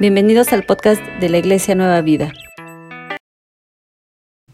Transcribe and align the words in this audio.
Bienvenidos 0.00 0.52
al 0.52 0.62
podcast 0.62 1.02
de 1.18 1.28
la 1.28 1.38
Iglesia 1.38 1.74
Nueva 1.74 2.00
Vida. 2.02 2.32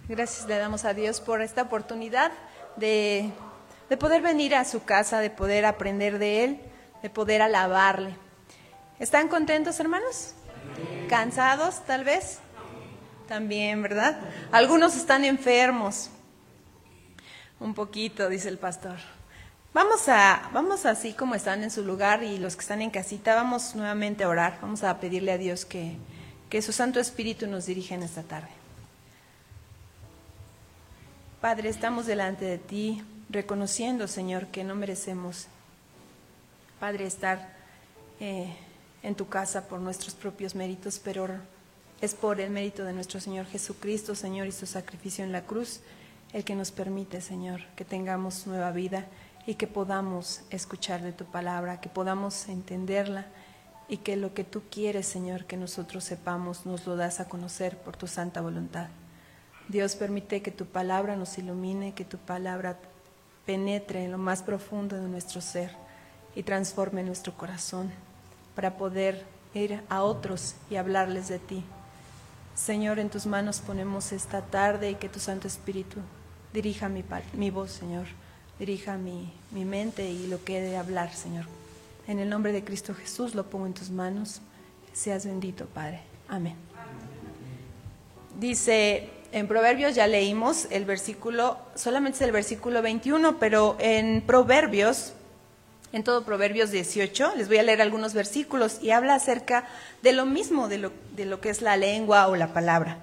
Gracias 0.08 0.48
le 0.48 0.56
damos 0.56 0.86
a 0.86 0.94
Dios 0.94 1.20
por 1.20 1.42
esta 1.42 1.60
oportunidad 1.60 2.32
de, 2.76 3.30
de 3.90 3.96
poder 3.98 4.22
venir 4.22 4.54
a 4.54 4.64
su 4.64 4.84
casa, 4.84 5.20
de 5.20 5.28
poder 5.28 5.66
aprender 5.66 6.18
de 6.18 6.44
Él, 6.44 6.60
de 7.02 7.10
poder 7.10 7.42
alabarle. 7.42 8.16
¿Están 8.98 9.28
contentos, 9.28 9.78
hermanos? 9.80 10.34
¿Cansados, 11.10 11.84
tal 11.84 12.04
vez? 12.04 12.38
También, 13.28 13.82
¿verdad? 13.82 14.18
Algunos 14.50 14.96
están 14.96 15.26
enfermos. 15.26 16.08
Un 17.60 17.74
poquito, 17.74 18.30
dice 18.30 18.48
el 18.48 18.56
pastor. 18.56 18.96
Vamos 19.74 20.08
a, 20.08 20.50
vamos 20.52 20.86
así 20.86 21.14
como 21.14 21.34
están 21.34 21.64
en 21.64 21.70
su 21.72 21.84
lugar 21.84 22.22
y 22.22 22.38
los 22.38 22.54
que 22.54 22.60
están 22.60 22.80
en 22.80 22.90
casita, 22.90 23.34
vamos 23.34 23.74
nuevamente 23.74 24.22
a 24.22 24.28
orar. 24.28 24.56
Vamos 24.62 24.84
a 24.84 25.00
pedirle 25.00 25.32
a 25.32 25.36
Dios 25.36 25.64
que, 25.64 25.96
que 26.48 26.62
su 26.62 26.70
Santo 26.70 27.00
Espíritu 27.00 27.48
nos 27.48 27.66
dirija 27.66 27.96
en 27.96 28.04
esta 28.04 28.22
tarde. 28.22 28.50
Padre, 31.40 31.70
estamos 31.70 32.06
delante 32.06 32.44
de 32.44 32.58
ti, 32.58 33.02
reconociendo, 33.28 34.06
Señor, 34.06 34.46
que 34.46 34.62
no 34.62 34.76
merecemos, 34.76 35.48
Padre, 36.78 37.06
estar 37.06 37.52
eh, 38.20 38.54
en 39.02 39.16
tu 39.16 39.26
casa 39.26 39.66
por 39.66 39.80
nuestros 39.80 40.14
propios 40.14 40.54
méritos, 40.54 41.00
pero 41.02 41.26
es 42.00 42.14
por 42.14 42.40
el 42.40 42.50
mérito 42.50 42.84
de 42.84 42.92
nuestro 42.92 43.18
Señor 43.18 43.46
Jesucristo, 43.46 44.14
Señor, 44.14 44.46
y 44.46 44.52
su 44.52 44.66
sacrificio 44.66 45.24
en 45.24 45.32
la 45.32 45.42
cruz, 45.42 45.80
el 46.32 46.44
que 46.44 46.54
nos 46.54 46.70
permite, 46.70 47.20
Señor, 47.20 47.62
que 47.74 47.84
tengamos 47.84 48.46
nueva 48.46 48.70
vida 48.70 49.08
y 49.46 49.54
que 49.54 49.66
podamos 49.66 50.42
escuchar 50.50 51.02
de 51.02 51.12
tu 51.12 51.24
palabra, 51.24 51.80
que 51.80 51.88
podamos 51.88 52.48
entenderla 52.48 53.26
y 53.88 53.98
que 53.98 54.16
lo 54.16 54.32
que 54.32 54.44
tú 54.44 54.62
quieres, 54.70 55.06
Señor, 55.06 55.44
que 55.44 55.56
nosotros 55.56 56.04
sepamos, 56.04 56.64
nos 56.64 56.86
lo 56.86 56.96
das 56.96 57.20
a 57.20 57.28
conocer 57.28 57.76
por 57.76 57.96
tu 57.96 58.06
santa 58.06 58.40
voluntad. 58.40 58.88
Dios 59.68 59.96
permite 59.96 60.42
que 60.42 60.50
tu 60.50 60.66
palabra 60.66 61.16
nos 61.16 61.36
ilumine, 61.38 61.92
que 61.92 62.04
tu 62.04 62.18
palabra 62.18 62.78
penetre 63.44 64.04
en 64.04 64.12
lo 64.12 64.18
más 64.18 64.42
profundo 64.42 64.96
de 64.96 65.08
nuestro 65.08 65.40
ser 65.40 65.70
y 66.34 66.42
transforme 66.42 67.02
nuestro 67.02 67.36
corazón 67.36 67.90
para 68.54 68.76
poder 68.76 69.24
ir 69.52 69.82
a 69.90 70.02
otros 70.02 70.54
y 70.70 70.76
hablarles 70.76 71.28
de 71.28 71.38
ti. 71.38 71.64
Señor, 72.54 72.98
en 72.98 73.10
tus 73.10 73.26
manos 73.26 73.60
ponemos 73.60 74.12
esta 74.12 74.40
tarde 74.40 74.90
y 74.90 74.94
que 74.94 75.08
tu 75.08 75.18
Santo 75.18 75.48
Espíritu 75.48 75.98
dirija 76.52 76.88
mi, 76.88 77.04
mi 77.34 77.50
voz, 77.50 77.70
Señor 77.70 78.06
dirija 78.58 78.96
mi, 78.96 79.32
mi 79.50 79.64
mente 79.64 80.08
y 80.10 80.26
lo 80.26 80.42
que 80.44 80.58
he 80.58 80.60
de 80.60 80.76
hablar, 80.76 81.14
Señor. 81.14 81.44
En 82.06 82.18
el 82.18 82.28
nombre 82.28 82.52
de 82.52 82.64
Cristo 82.64 82.94
Jesús 82.94 83.34
lo 83.34 83.44
pongo 83.44 83.66
en 83.66 83.74
tus 83.74 83.90
manos. 83.90 84.40
Seas 84.92 85.26
bendito, 85.26 85.66
Padre. 85.66 86.00
Amén. 86.28 86.54
Dice, 88.38 89.10
en 89.32 89.48
Proverbios 89.48 89.94
ya 89.94 90.06
leímos 90.06 90.66
el 90.70 90.84
versículo, 90.84 91.58
solamente 91.74 92.16
es 92.16 92.22
el 92.22 92.32
versículo 92.32 92.82
21, 92.82 93.38
pero 93.38 93.76
en 93.80 94.22
Proverbios, 94.22 95.12
en 95.92 96.04
todo 96.04 96.24
Proverbios 96.24 96.70
18, 96.70 97.34
les 97.36 97.48
voy 97.48 97.58
a 97.58 97.62
leer 97.62 97.80
algunos 97.80 98.14
versículos 98.14 98.78
y 98.82 98.90
habla 98.90 99.14
acerca 99.14 99.66
de 100.02 100.12
lo 100.12 100.26
mismo, 100.26 100.68
de 100.68 100.78
lo, 100.78 100.92
de 101.16 101.24
lo 101.24 101.40
que 101.40 101.50
es 101.50 101.62
la 101.62 101.76
lengua 101.76 102.28
o 102.28 102.36
la 102.36 102.52
palabra. 102.52 102.98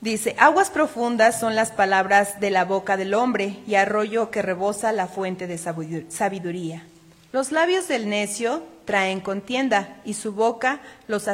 Dice, 0.00 0.36
aguas 0.38 0.70
profundas 0.70 1.40
son 1.40 1.56
las 1.56 1.70
palabras 1.70 2.38
de 2.38 2.50
la 2.50 2.64
boca 2.64 2.96
del 2.96 3.14
hombre 3.14 3.58
y 3.66 3.76
arroyo 3.76 4.30
que 4.30 4.42
rebosa 4.42 4.92
la 4.92 5.06
fuente 5.06 5.46
de 5.46 5.58
sabiduría. 5.58 6.86
Los 7.32 7.50
labios 7.50 7.88
del 7.88 8.08
necio 8.08 8.62
traen 8.84 9.20
contienda 9.20 10.00
y 10.04 10.14
su 10.14 10.32
boca 10.32 10.80
los, 11.08 11.26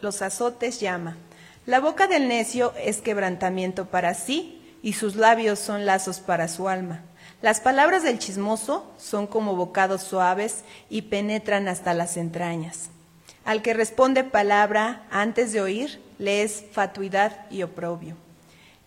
los 0.00 0.22
azotes 0.22 0.80
llama. 0.80 1.16
La 1.66 1.78
boca 1.78 2.08
del 2.08 2.26
necio 2.26 2.72
es 2.82 3.00
quebrantamiento 3.00 3.86
para 3.86 4.14
sí 4.14 4.60
y 4.82 4.94
sus 4.94 5.14
labios 5.14 5.58
son 5.58 5.86
lazos 5.86 6.18
para 6.18 6.48
su 6.48 6.68
alma. 6.68 7.02
Las 7.42 7.60
palabras 7.60 8.02
del 8.02 8.18
chismoso 8.18 8.90
son 8.98 9.26
como 9.26 9.54
bocados 9.54 10.02
suaves 10.02 10.64
y 10.90 11.02
penetran 11.02 11.68
hasta 11.68 11.94
las 11.94 12.16
entrañas. 12.16 12.90
Al 13.44 13.62
que 13.62 13.74
responde 13.74 14.24
palabra 14.24 15.02
antes 15.10 15.52
de 15.52 15.60
oír, 15.60 16.00
le 16.18 16.42
es 16.42 16.64
fatuidad 16.72 17.46
y 17.50 17.62
oprobio. 17.62 18.16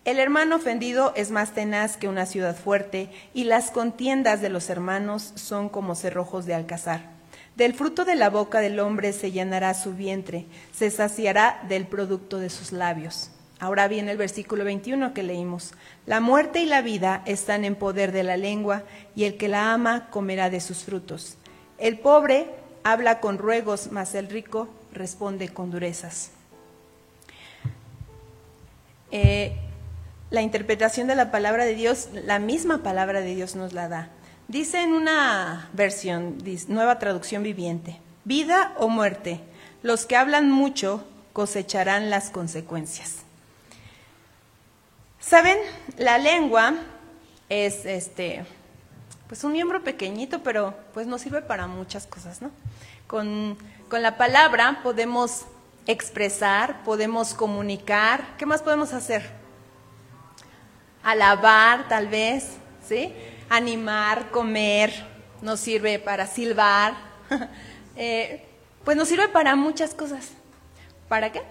El 0.04 0.18
hermano 0.18 0.56
ofendido 0.56 1.12
es 1.16 1.30
más 1.30 1.52
tenaz 1.52 1.96
que 1.96 2.08
una 2.08 2.26
ciudad 2.26 2.54
fuerte, 2.54 3.10
y 3.32 3.44
las 3.44 3.70
contiendas 3.70 4.40
de 4.40 4.50
los 4.50 4.68
hermanos 4.70 5.32
son 5.34 5.68
como 5.68 5.94
cerrojos 5.94 6.44
de 6.44 6.54
alcazar. 6.54 7.10
Del 7.56 7.72
fruto 7.72 8.04
de 8.04 8.14
la 8.14 8.30
boca 8.30 8.60
del 8.60 8.80
hombre 8.80 9.12
se 9.12 9.32
llenará 9.32 9.72
su 9.74 9.94
vientre, 9.94 10.44
se 10.72 10.90
saciará 10.90 11.62
del 11.68 11.86
producto 11.86 12.38
de 12.38 12.50
sus 12.50 12.72
labios. 12.72 13.30
Ahora 13.60 13.88
viene 13.88 14.10
el 14.10 14.18
versículo 14.18 14.64
21 14.64 15.14
que 15.14 15.22
leímos. 15.22 15.72
La 16.04 16.20
muerte 16.20 16.60
y 16.60 16.66
la 16.66 16.82
vida 16.82 17.22
están 17.24 17.64
en 17.64 17.74
poder 17.74 18.12
de 18.12 18.24
la 18.24 18.36
lengua, 18.36 18.82
y 19.16 19.24
el 19.24 19.36
que 19.36 19.48
la 19.48 19.72
ama 19.72 20.10
comerá 20.10 20.50
de 20.50 20.60
sus 20.60 20.84
frutos. 20.84 21.38
El 21.78 21.98
pobre 21.98 22.50
habla 22.84 23.20
con 23.20 23.38
ruegos, 23.38 23.90
mas 23.90 24.14
el 24.14 24.28
rico 24.28 24.68
responde 24.92 25.48
con 25.48 25.70
durezas. 25.70 26.30
Eh, 29.10 29.56
la 30.30 30.42
interpretación 30.42 31.06
de 31.06 31.16
la 31.16 31.30
palabra 31.30 31.64
de 31.64 31.74
Dios, 31.74 32.08
la 32.12 32.38
misma 32.38 32.82
palabra 32.82 33.20
de 33.20 33.34
Dios 33.34 33.56
nos 33.56 33.72
la 33.72 33.88
da. 33.88 34.10
Dice 34.48 34.82
en 34.82 34.92
una 34.92 35.70
versión, 35.72 36.36
nueva 36.68 36.98
traducción 36.98 37.42
viviente, 37.42 37.98
vida 38.24 38.74
o 38.76 38.88
muerte, 38.88 39.40
los 39.82 40.06
que 40.06 40.16
hablan 40.16 40.50
mucho 40.50 41.04
cosecharán 41.32 42.10
las 42.10 42.30
consecuencias. 42.30 43.18
Saben, 45.20 45.56
la 45.96 46.18
lengua 46.18 46.74
es 47.48 47.86
este 47.86 48.44
pues 49.34 49.42
un 49.42 49.50
miembro 49.50 49.82
pequeñito, 49.82 50.44
pero 50.44 50.74
pues 50.92 51.08
nos 51.08 51.22
sirve 51.22 51.42
para 51.42 51.66
muchas 51.66 52.06
cosas, 52.06 52.40
¿no? 52.40 52.52
Con, 53.08 53.58
con 53.88 54.00
la 54.00 54.16
palabra 54.16 54.78
podemos 54.84 55.46
expresar, 55.88 56.84
podemos 56.84 57.34
comunicar. 57.34 58.36
¿Qué 58.38 58.46
más 58.46 58.62
podemos 58.62 58.92
hacer? 58.92 59.28
Alabar, 61.02 61.88
tal 61.88 62.06
vez, 62.06 62.50
¿sí? 62.86 63.12
Animar, 63.48 64.30
comer, 64.30 65.04
nos 65.42 65.58
sirve 65.58 65.98
para 65.98 66.28
silbar. 66.28 66.94
Eh, 67.96 68.44
pues 68.84 68.96
nos 68.96 69.08
sirve 69.08 69.28
para 69.28 69.56
muchas 69.56 69.94
cosas. 69.94 70.30
¿Para 71.08 71.32
qué? 71.32 71.42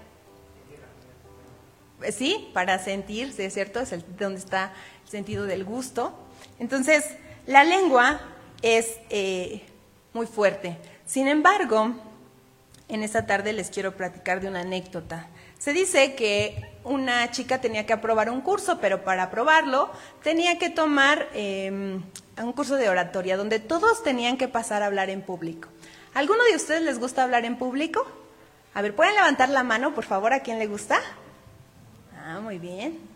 Sí, 2.12 2.50
para 2.54 2.80
sentirse, 2.80 3.50
¿cierto? 3.50 3.82
Es 3.82 3.92
el, 3.92 4.04
donde 4.18 4.40
está 4.40 4.74
el 5.04 5.10
sentido 5.10 5.46
del 5.46 5.64
gusto. 5.64 6.14
Entonces, 6.60 7.06
la 7.46 7.64
lengua 7.64 8.20
es 8.62 8.98
eh, 9.10 9.64
muy 10.14 10.26
fuerte. 10.26 10.78
Sin 11.06 11.28
embargo, 11.28 11.94
en 12.88 13.04
esta 13.04 13.26
tarde 13.26 13.54
les 13.54 13.70
quiero 13.70 13.96
platicar 13.96 14.42
de 14.42 14.48
una 14.48 14.62
anécdota. 14.62 15.28
Se 15.58 15.74
dice 15.74 16.16
que 16.16 16.72
una 16.84 17.32
chica 17.32 17.62
tenía 17.62 17.86
que 17.86 17.94
aprobar 17.94 18.30
un 18.30 18.42
curso, 18.42 18.80
pero 18.80 19.04
para 19.04 19.24
aprobarlo 19.24 19.90
tenía 20.22 20.60
que 20.60 20.70
tomar 20.70 21.28
em, 21.34 22.04
un 22.38 22.54
curso 22.54 22.76
de 22.76 22.90
oratoria 22.90 23.38
donde 23.38 23.60
todos 23.60 24.04
tenían 24.04 24.38
que 24.38 24.48
pasar 24.48 24.84
a 24.84 24.88
hablar 24.88 25.10
en 25.10 25.22
público. 25.22 25.70
¿Alguno 26.14 26.44
de 26.50 26.56
ustedes 26.56 26.82
les 26.82 27.00
gusta 27.00 27.24
hablar 27.24 27.46
en 27.46 27.58
público? 27.58 28.06
A 28.74 28.82
ver, 28.82 28.96
¿pueden 28.96 29.16
levantar 29.16 29.50
la 29.50 29.64
mano, 29.64 29.94
por 29.94 30.04
favor, 30.04 30.34
a 30.34 30.42
quién 30.42 30.60
le 30.60 30.68
gusta? 30.68 31.00
Ah, 32.26 32.40
muy 32.40 32.60
bien. 32.60 33.13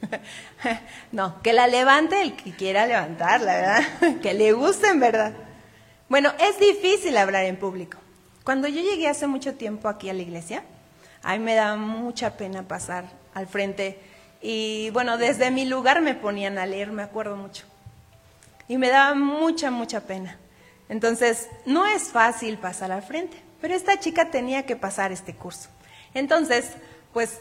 no, 1.12 1.42
que 1.42 1.52
la 1.52 1.66
levante 1.66 2.22
el 2.22 2.36
que 2.36 2.52
quiera 2.52 2.86
levantarla, 2.86 3.54
¿verdad? 3.54 4.20
que 4.22 4.34
le 4.34 4.52
guste 4.52 4.88
en 4.88 5.00
verdad. 5.00 5.32
Bueno, 6.08 6.32
es 6.40 6.58
difícil 6.58 7.16
hablar 7.16 7.44
en 7.44 7.56
público. 7.56 7.98
Cuando 8.44 8.68
yo 8.68 8.80
llegué 8.80 9.08
hace 9.08 9.26
mucho 9.26 9.54
tiempo 9.54 9.88
aquí 9.88 10.08
a 10.08 10.14
la 10.14 10.22
iglesia, 10.22 10.62
a 11.22 11.32
mí 11.36 11.40
me 11.40 11.54
daba 11.54 11.76
mucha 11.76 12.36
pena 12.36 12.62
pasar 12.62 13.04
al 13.34 13.46
frente 13.46 13.98
y 14.40 14.90
bueno, 14.90 15.18
desde 15.18 15.50
mi 15.50 15.64
lugar 15.64 16.00
me 16.00 16.14
ponían 16.14 16.58
a 16.58 16.66
leer, 16.66 16.92
me 16.92 17.02
acuerdo 17.02 17.36
mucho. 17.36 17.64
Y 18.68 18.78
me 18.78 18.88
daba 18.88 19.14
mucha, 19.14 19.70
mucha 19.70 20.00
pena. 20.02 20.38
Entonces, 20.88 21.48
no 21.66 21.86
es 21.86 22.04
fácil 22.04 22.56
pasar 22.56 22.92
al 22.92 23.02
frente, 23.02 23.36
pero 23.60 23.74
esta 23.74 23.98
chica 23.98 24.30
tenía 24.30 24.64
que 24.64 24.76
pasar 24.76 25.12
este 25.12 25.34
curso. 25.34 25.68
Entonces, 26.14 26.72
pues 27.12 27.38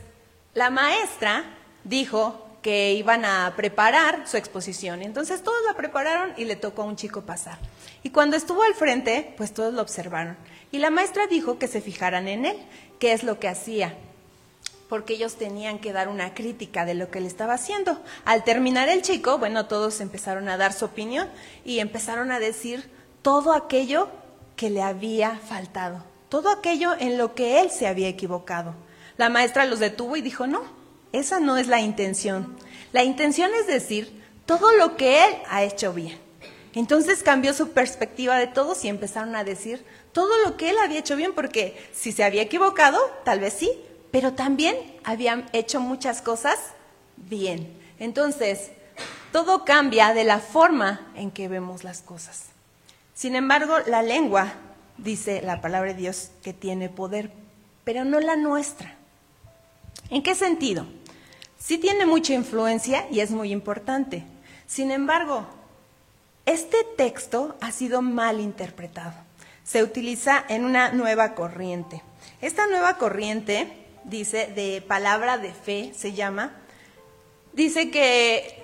la 0.54 0.70
maestra 0.70 1.44
dijo 1.84 2.47
que 2.68 2.92
iban 2.96 3.24
a 3.24 3.54
preparar 3.56 4.28
su 4.28 4.36
exposición. 4.36 5.02
Entonces 5.02 5.42
todos 5.42 5.58
la 5.66 5.74
prepararon 5.74 6.34
y 6.36 6.44
le 6.44 6.58
tocó 6.58 6.82
a 6.82 6.86
un 6.86 6.98
chico 6.98 7.22
pasar. 7.22 7.58
Y 8.04 8.10
cuando 8.10 8.36
estuvo 8.36 8.62
al 8.62 8.74
frente, 8.74 9.34
pues 9.38 9.54
todos 9.54 9.74
lo 9.74 9.82
observaron. 9.82 10.36
Y 10.74 10.80
la 10.80 10.90
maestra 10.90 11.28
dijo 11.28 11.60
que 11.60 11.70
se 11.70 11.80
fijaran 11.80 12.28
en 12.28 12.44
él, 12.44 12.58
qué 13.00 13.14
es 13.14 13.24
lo 13.24 13.40
que 13.40 13.48
hacía, 13.48 13.96
porque 14.90 15.14
ellos 15.14 15.36
tenían 15.36 15.80
que 15.80 15.94
dar 15.94 16.10
una 16.10 16.34
crítica 16.34 16.84
de 16.84 16.94
lo 16.94 17.10
que 17.10 17.20
él 17.20 17.26
estaba 17.26 17.54
haciendo. 17.54 18.02
Al 18.26 18.44
terminar 18.44 18.90
el 18.90 19.02
chico, 19.02 19.38
bueno, 19.38 19.68
todos 19.68 20.02
empezaron 20.02 20.50
a 20.50 20.58
dar 20.58 20.74
su 20.74 20.84
opinión 20.84 21.30
y 21.64 21.80
empezaron 21.80 22.32
a 22.32 22.40
decir 22.40 22.92
todo 23.22 23.54
aquello 23.54 24.10
que 24.58 24.70
le 24.70 24.82
había 24.82 25.38
faltado, 25.38 26.04
todo 26.28 26.50
aquello 26.50 26.96
en 27.00 27.18
lo 27.18 27.34
que 27.34 27.62
él 27.62 27.72
se 27.72 27.88
había 27.88 28.10
equivocado. 28.10 28.76
La 29.16 29.30
maestra 29.30 29.64
los 29.64 29.80
detuvo 29.80 30.18
y 30.18 30.22
dijo, 30.22 30.48
no, 30.48 30.77
esa 31.20 31.40
no 31.40 31.58
es 31.58 31.68
la 31.68 31.82
intención. 31.82 32.56
La 32.94 33.04
intención 33.04 33.52
es 33.60 33.68
decir 33.68 34.24
todo 34.46 34.72
lo 34.74 34.96
que 34.98 35.26
él 35.26 35.36
ha 35.50 35.64
hecho 35.64 35.94
bien. 35.94 36.18
Entonces 36.74 37.24
cambió 37.24 37.54
su 37.54 37.72
perspectiva 37.72 38.38
de 38.38 38.48
todos 38.48 38.86
y 38.86 38.88
empezaron 38.88 39.36
a 39.36 39.44
decir 39.44 39.84
todo 40.12 40.32
lo 40.46 40.58
que 40.58 40.70
él 40.70 40.78
había 40.84 41.00
hecho 41.00 41.16
bien, 41.16 41.34
porque 41.34 41.76
si 41.92 42.12
se 42.12 42.24
había 42.24 42.44
equivocado, 42.44 43.00
tal 43.24 43.40
vez 43.40 43.54
sí, 43.54 43.72
pero 44.12 44.34
también 44.34 44.76
habían 45.04 45.50
hecho 45.54 45.80
muchas 45.80 46.22
cosas 46.22 46.58
bien. 47.16 47.76
Entonces, 48.00 48.72
todo 49.32 49.66
cambia 49.66 50.14
de 50.14 50.24
la 50.24 50.40
forma 50.40 51.12
en 51.16 51.32
que 51.32 51.48
vemos 51.48 51.84
las 51.84 52.02
cosas. 52.02 52.46
Sin 53.14 53.36
embargo, 53.36 53.78
la 53.88 54.02
lengua, 54.02 54.54
dice 54.98 55.42
la 55.42 55.62
palabra 55.62 55.94
de 55.94 56.00
Dios, 56.00 56.30
que 56.44 56.54
tiene 56.54 56.90
poder, 56.90 57.32
pero 57.84 58.06
no 58.06 58.20
la 58.20 58.36
nuestra. 58.36 58.96
¿En 60.10 60.24
qué 60.24 60.36
sentido? 60.36 60.86
Sí 61.60 61.78
tiene 61.78 62.06
mucha 62.06 62.34
influencia 62.34 63.08
y 63.12 63.20
es 63.20 63.32
muy 63.32 63.52
importante. 63.52 64.24
Sin 64.68 64.92
embargo, 64.92 65.46
este 66.46 66.78
texto 66.96 67.56
ha 67.62 67.72
sido 67.72 68.02
mal 68.02 68.40
interpretado. 68.40 69.14
Se 69.64 69.84
utiliza 69.84 70.44
en 70.48 70.64
una 70.64 70.92
nueva 70.92 71.36
corriente. 71.36 72.02
Esta 72.42 72.68
nueva 72.68 72.98
corriente, 72.98 73.68
dice, 74.04 74.48
de 74.48 74.82
palabra 74.82 75.38
de 75.38 75.52
fe, 75.52 75.92
se 75.96 76.14
llama, 76.14 76.54
dice 77.54 77.92
que, 77.92 78.64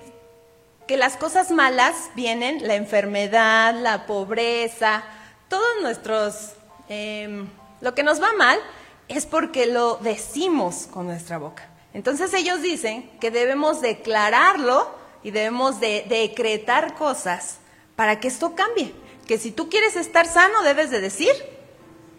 que 0.87 0.95
las 0.95 1.17
cosas 1.17 1.51
malas 1.51 1.95
vienen, 2.15 2.67
la 2.67 2.75
enfermedad, 2.75 3.73
la 3.73 4.05
pobreza, 4.05 5.03
todos 5.49 5.81
nuestros, 5.81 6.53
em, 6.87 7.47
lo 7.81 7.93
que 7.95 8.03
nos 8.03 8.21
va 8.21 8.31
mal 8.33 8.59
es 9.07 9.25
porque 9.25 9.65
lo 9.65 9.97
decimos 9.97 10.87
con 10.89 11.07
nuestra 11.07 11.37
boca. 11.37 11.72
Entonces 11.93 12.33
ellos 12.33 12.61
dicen 12.61 13.09
que 13.19 13.31
debemos 13.31 13.81
declararlo 13.81 14.89
y 15.21 15.31
debemos 15.31 15.79
de 15.79 16.05
decretar 16.09 16.95
cosas 16.95 17.59
para 17.95 18.19
que 18.19 18.27
esto 18.27 18.55
cambie. 18.55 18.93
Que 19.27 19.37
si 19.37 19.51
tú 19.51 19.69
quieres 19.69 19.95
estar 19.95 20.27
sano, 20.27 20.63
debes 20.63 20.89
de 20.89 20.99
decir, 20.99 21.31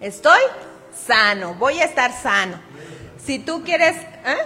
estoy 0.01 0.41
sano, 1.07 1.55
voy 1.55 1.81
a 1.81 1.85
estar 1.85 2.13
sano. 2.13 2.61
Si 3.25 3.39
tú 3.39 3.63
quieres, 3.65 3.97
¿eh? 3.97 4.37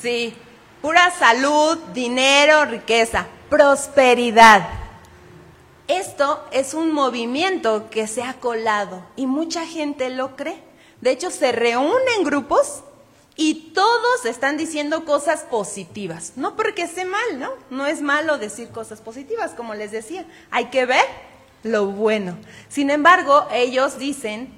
Sí, 0.00 0.34
pura 0.82 1.10
salud, 1.12 1.78
dinero, 1.94 2.64
riqueza, 2.64 3.26
prosperidad. 3.48 4.68
Esto 5.86 6.46
es 6.50 6.74
un 6.74 6.92
movimiento 6.92 7.88
que 7.90 8.06
se 8.06 8.22
ha 8.22 8.34
colado 8.34 9.06
y 9.16 9.26
mucha 9.26 9.66
gente 9.66 10.10
lo 10.10 10.34
cree. 10.36 10.62
De 11.00 11.10
hecho, 11.10 11.30
se 11.30 11.52
reúnen 11.52 12.24
grupos 12.24 12.82
y 13.36 13.72
todos 13.72 14.24
están 14.26 14.56
diciendo 14.56 15.04
cosas 15.04 15.42
positivas. 15.42 16.34
No 16.36 16.56
porque 16.56 16.82
esté 16.82 17.04
mal, 17.04 17.38
¿no? 17.38 17.50
No 17.70 17.86
es 17.86 18.00
malo 18.00 18.38
decir 18.38 18.68
cosas 18.70 19.00
positivas, 19.00 19.52
como 19.52 19.74
les 19.74 19.90
decía. 19.90 20.24
Hay 20.50 20.66
que 20.66 20.86
ver 20.86 21.04
lo 21.64 21.86
bueno. 21.86 22.36
Sin 22.68 22.90
embargo, 22.90 23.46
ellos 23.52 23.98
dicen 23.98 24.52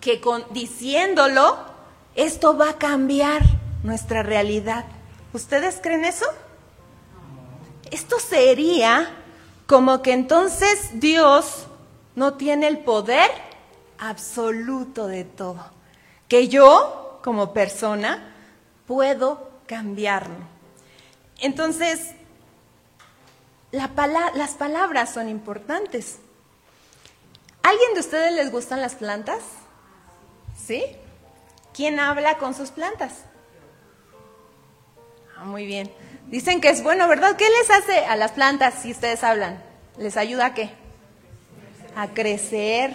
que 0.00 0.20
con, 0.20 0.44
diciéndolo, 0.50 1.56
esto 2.14 2.56
va 2.56 2.70
a 2.70 2.78
cambiar 2.78 3.42
nuestra 3.82 4.22
realidad. 4.22 4.84
¿Ustedes 5.32 5.80
creen 5.82 6.04
eso? 6.04 6.26
Esto 7.90 8.18
sería 8.20 9.10
como 9.66 10.02
que 10.02 10.12
entonces 10.12 10.90
Dios 11.00 11.66
no 12.14 12.34
tiene 12.34 12.68
el 12.68 12.78
poder 12.78 13.30
absoluto 13.98 15.06
de 15.06 15.24
todo. 15.24 15.64
Que 16.28 16.48
yo, 16.48 17.01
como 17.22 17.52
persona, 17.52 18.34
puedo 18.86 19.50
cambiarlo. 19.66 20.36
Entonces, 21.40 22.10
la 23.70 23.90
las 24.34 24.50
palabras 24.50 25.12
son 25.12 25.28
importantes. 25.28 26.18
¿Alguien 27.62 27.94
de 27.94 28.00
ustedes 28.00 28.32
les 28.32 28.50
gustan 28.50 28.80
las 28.80 28.96
plantas? 28.96 29.40
¿Sí? 30.56 30.84
¿Quién 31.72 32.00
habla 32.00 32.38
con 32.38 32.54
sus 32.54 32.70
plantas? 32.70 33.24
Ah, 35.36 35.44
muy 35.44 35.64
bien. 35.64 35.92
Dicen 36.26 36.60
que 36.60 36.70
es 36.70 36.82
bueno, 36.82 37.08
¿verdad? 37.08 37.36
¿Qué 37.36 37.48
les 37.48 37.70
hace 37.70 38.04
a 38.04 38.16
las 38.16 38.32
plantas 38.32 38.74
si 38.82 38.92
ustedes 38.92 39.24
hablan? 39.24 39.62
¿Les 39.96 40.16
ayuda 40.16 40.46
a 40.46 40.54
qué? 40.54 40.70
A 41.96 42.08
crecer. 42.08 42.90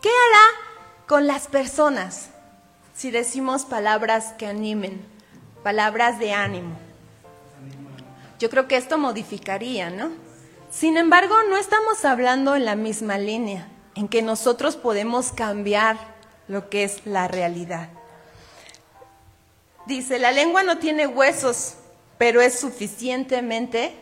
¿Qué 0.00 0.08
hará 0.08 1.06
con 1.06 1.26
las 1.26 1.46
personas 1.46 2.30
si 2.94 3.10
decimos 3.10 3.64
palabras 3.64 4.34
que 4.38 4.46
animen, 4.46 5.00
palabras 5.62 6.18
de 6.18 6.32
ánimo? 6.32 6.76
Yo 8.38 8.50
creo 8.50 8.66
que 8.66 8.76
esto 8.76 8.98
modificaría, 8.98 9.90
¿no? 9.90 10.10
Sin 10.70 10.96
embargo, 10.96 11.34
no 11.48 11.56
estamos 11.56 12.04
hablando 12.04 12.56
en 12.56 12.64
la 12.64 12.76
misma 12.76 13.18
línea, 13.18 13.68
en 13.94 14.08
que 14.08 14.22
nosotros 14.22 14.76
podemos 14.76 15.32
cambiar 15.32 15.96
lo 16.48 16.70
que 16.70 16.84
es 16.84 17.06
la 17.06 17.28
realidad. 17.28 17.88
Dice, 19.86 20.18
la 20.18 20.32
lengua 20.32 20.62
no 20.62 20.78
tiene 20.78 21.06
huesos, 21.06 21.74
pero 22.18 22.40
es 22.40 22.58
suficientemente 22.58 23.94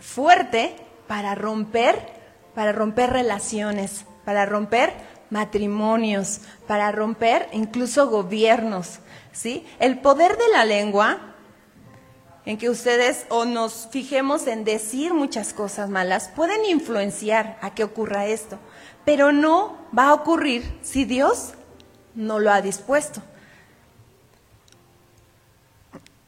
fuerte 0.00 0.76
para 1.06 1.34
romper, 1.34 1.98
para 2.54 2.72
romper 2.72 3.10
relaciones, 3.10 4.04
para 4.24 4.46
romper 4.46 4.92
matrimonios, 5.30 6.40
para 6.66 6.92
romper 6.92 7.48
incluso 7.52 8.08
gobiernos, 8.08 8.98
¿sí? 9.32 9.66
El 9.78 10.00
poder 10.00 10.36
de 10.36 10.48
la 10.52 10.64
lengua 10.64 11.30
en 12.46 12.58
que 12.58 12.70
ustedes 12.70 13.26
o 13.28 13.44
nos 13.44 13.88
fijemos 13.90 14.46
en 14.46 14.64
decir 14.64 15.14
muchas 15.14 15.52
cosas 15.52 15.88
malas, 15.90 16.28
pueden 16.34 16.64
influenciar 16.64 17.58
a 17.60 17.74
que 17.74 17.84
ocurra 17.84 18.26
esto, 18.26 18.58
pero 19.04 19.30
no 19.30 19.78
va 19.96 20.08
a 20.08 20.14
ocurrir 20.14 20.78
si 20.82 21.04
Dios 21.04 21.52
no 22.14 22.38
lo 22.38 22.50
ha 22.50 22.60
dispuesto. 22.60 23.22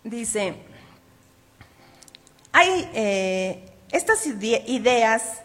Dice, 0.05 0.55
hay 2.53 2.91
eh, 2.93 3.73
estas 3.91 4.27
ideas 4.27 5.41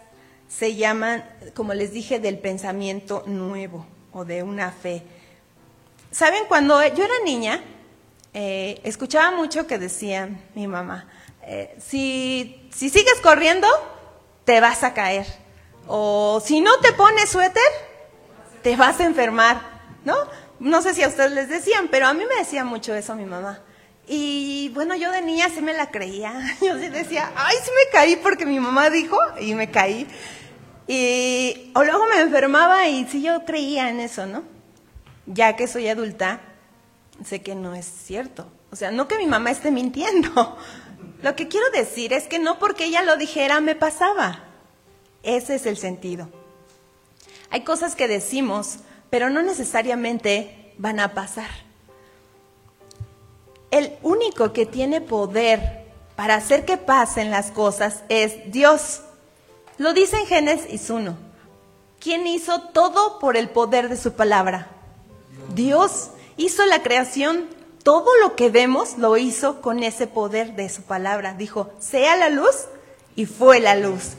se 0.47 0.75
llaman, 0.75 1.23
como 1.53 1.73
les 1.73 1.91
dije, 1.91 2.19
del 2.19 2.39
pensamiento 2.39 3.23
nuevo 3.25 3.85
o 4.11 4.25
de 4.25 4.43
una 4.43 4.71
fe. 4.71 5.03
¿Saben? 6.11 6.45
Cuando 6.47 6.81
yo 6.87 7.03
era 7.03 7.13
niña, 7.25 7.61
eh, 8.33 8.79
escuchaba 8.83 9.35
mucho 9.35 9.67
que 9.67 9.77
decía 9.77 10.29
mi 10.55 10.67
mamá, 10.67 11.07
eh, 11.43 11.75
si, 11.79 12.69
si 12.73 12.89
sigues 12.89 13.19
corriendo, 13.21 13.67
te 14.45 14.59
vas 14.61 14.83
a 14.83 14.93
caer. 14.93 15.25
O 15.87 16.41
si 16.43 16.61
no 16.61 16.77
te 16.79 16.91
pones 16.93 17.29
suéter, 17.29 17.63
te 18.61 18.75
vas 18.75 18.99
a 18.99 19.05
enfermar, 19.05 19.61
¿no? 20.03 20.15
No 20.59 20.81
sé 20.81 20.93
si 20.93 21.03
a 21.03 21.07
ustedes 21.07 21.31
les 21.31 21.49
decían, 21.49 21.87
pero 21.89 22.07
a 22.07 22.13
mí 22.13 22.23
me 22.27 22.35
decía 22.35 22.63
mucho 22.63 22.93
eso 22.95 23.15
mi 23.15 23.25
mamá. 23.25 23.61
Y 24.07 24.69
bueno, 24.69 24.95
yo 24.95 25.11
de 25.11 25.21
niña 25.21 25.49
sí 25.49 25.61
me 25.61 25.73
la 25.73 25.91
creía. 25.91 26.33
Yo 26.61 26.79
sí 26.79 26.87
decía, 26.87 27.31
ay, 27.35 27.55
sí 27.61 27.71
me 27.71 27.91
caí 27.91 28.15
porque 28.15 28.45
mi 28.45 28.59
mamá 28.59 28.89
dijo 28.89 29.17
y 29.41 29.53
me 29.53 29.69
caí. 29.69 30.07
Y 30.87 31.71
o 31.75 31.83
luego 31.83 32.05
me 32.07 32.21
enfermaba 32.21 32.87
y 32.87 33.05
sí 33.07 33.21
yo 33.21 33.43
creía 33.43 33.89
en 33.89 33.99
eso, 33.99 34.25
¿no? 34.25 34.43
Ya 35.25 35.57
que 35.57 35.67
soy 35.67 35.89
adulta, 35.89 36.39
sé 37.25 37.41
que 37.41 37.55
no 37.55 37.75
es 37.75 37.85
cierto. 37.85 38.49
O 38.71 38.77
sea, 38.77 38.91
no 38.91 39.09
que 39.09 39.17
mi 39.17 39.25
mamá 39.25 39.51
esté 39.51 39.69
mintiendo. 39.69 40.57
Lo 41.21 41.35
que 41.35 41.49
quiero 41.49 41.69
decir 41.71 42.13
es 42.13 42.27
que 42.27 42.39
no 42.39 42.59
porque 42.59 42.85
ella 42.85 43.01
lo 43.01 43.17
dijera 43.17 43.59
me 43.59 43.75
pasaba. 43.75 44.45
Ese 45.23 45.55
es 45.55 45.65
el 45.65 45.75
sentido. 45.75 46.29
Hay 47.49 47.65
cosas 47.65 47.95
que 47.95 48.07
decimos, 48.07 48.79
pero 49.09 49.29
no 49.29 49.41
necesariamente 49.41 50.73
van 50.77 51.01
a 51.01 51.13
pasar. 51.13 51.66
El 53.71 53.97
único 54.01 54.53
que 54.53 54.65
tiene 54.65 55.01
poder 55.01 55.85
para 56.15 56.35
hacer 56.35 56.65
que 56.65 56.77
pasen 56.77 57.31
las 57.31 57.51
cosas 57.51 58.03
es 58.09 58.51
Dios. 58.51 59.01
Lo 59.77 59.93
dice 59.93 60.17
en 60.17 60.25
Génesis 60.25 60.89
1. 60.89 61.15
¿Quién 61.99 62.25
hizo 62.27 62.61
todo 62.73 63.19
por 63.19 63.37
el 63.37 63.49
poder 63.49 63.89
de 63.89 63.97
su 63.97 64.13
palabra? 64.13 64.67
Dios 65.53 66.09
hizo 66.37 66.65
la 66.65 66.81
creación, 66.81 67.47
todo 67.83 68.09
lo 68.21 68.35
que 68.35 68.49
vemos 68.49 68.97
lo 68.97 69.17
hizo 69.17 69.61
con 69.61 69.83
ese 69.83 70.07
poder 70.07 70.55
de 70.55 70.69
su 70.69 70.83
palabra. 70.83 71.33
Dijo, 71.33 71.69
sea 71.79 72.15
la 72.15 72.29
luz 72.29 72.65
y 73.15 73.25
fue 73.25 73.59
la 73.59 73.75
luz. 73.75 74.13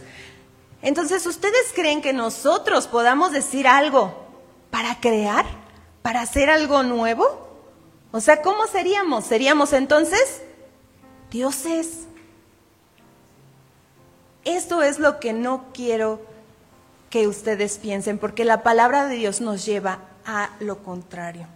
Entonces, 0.82 1.26
¿ustedes 1.26 1.72
creen 1.74 2.02
que 2.02 2.12
nosotros 2.12 2.86
podamos 2.86 3.32
decir 3.32 3.66
algo 3.66 4.14
para 4.70 5.00
crear, 5.00 5.44
para 6.02 6.20
hacer 6.20 6.50
algo 6.50 6.82
nuevo? 6.82 7.47
O 8.10 8.20
sea, 8.20 8.40
¿cómo 8.40 8.66
seríamos? 8.66 9.26
¿Seríamos 9.26 9.72
entonces 9.72 10.42
dioses? 11.30 12.06
Esto 14.44 14.82
es 14.82 14.98
lo 14.98 15.20
que 15.20 15.32
no 15.32 15.66
quiero 15.74 16.20
que 17.10 17.26
ustedes 17.26 17.78
piensen, 17.78 18.18
porque 18.18 18.44
la 18.44 18.62
palabra 18.62 19.06
de 19.06 19.16
Dios 19.16 19.40
nos 19.40 19.64
lleva 19.66 20.00
a 20.24 20.50
lo 20.60 20.82
contrario. 20.82 21.46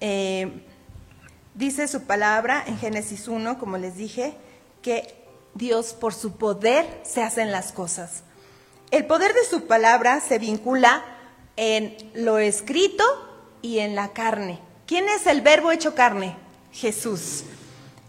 Eh, 0.00 0.62
dice 1.54 1.88
su 1.88 2.02
palabra 2.02 2.62
en 2.66 2.78
Génesis 2.78 3.26
1, 3.26 3.58
como 3.58 3.76
les 3.76 3.96
dije, 3.96 4.34
que 4.82 5.14
Dios 5.54 5.94
por 5.94 6.14
su 6.14 6.36
poder 6.36 6.86
se 7.04 7.22
hacen 7.22 7.50
las 7.50 7.72
cosas. 7.72 8.22
El 8.90 9.06
poder 9.06 9.32
de 9.34 9.44
su 9.44 9.66
palabra 9.66 10.20
se 10.20 10.38
vincula 10.38 11.04
en 11.56 11.96
lo 12.14 12.38
escrito 12.38 13.04
y 13.64 13.78
en 13.78 13.94
la 13.94 14.08
carne. 14.08 14.60
¿Quién 14.86 15.08
es 15.08 15.26
el 15.26 15.40
verbo 15.40 15.72
hecho 15.72 15.94
carne? 15.94 16.36
Jesús. 16.70 17.44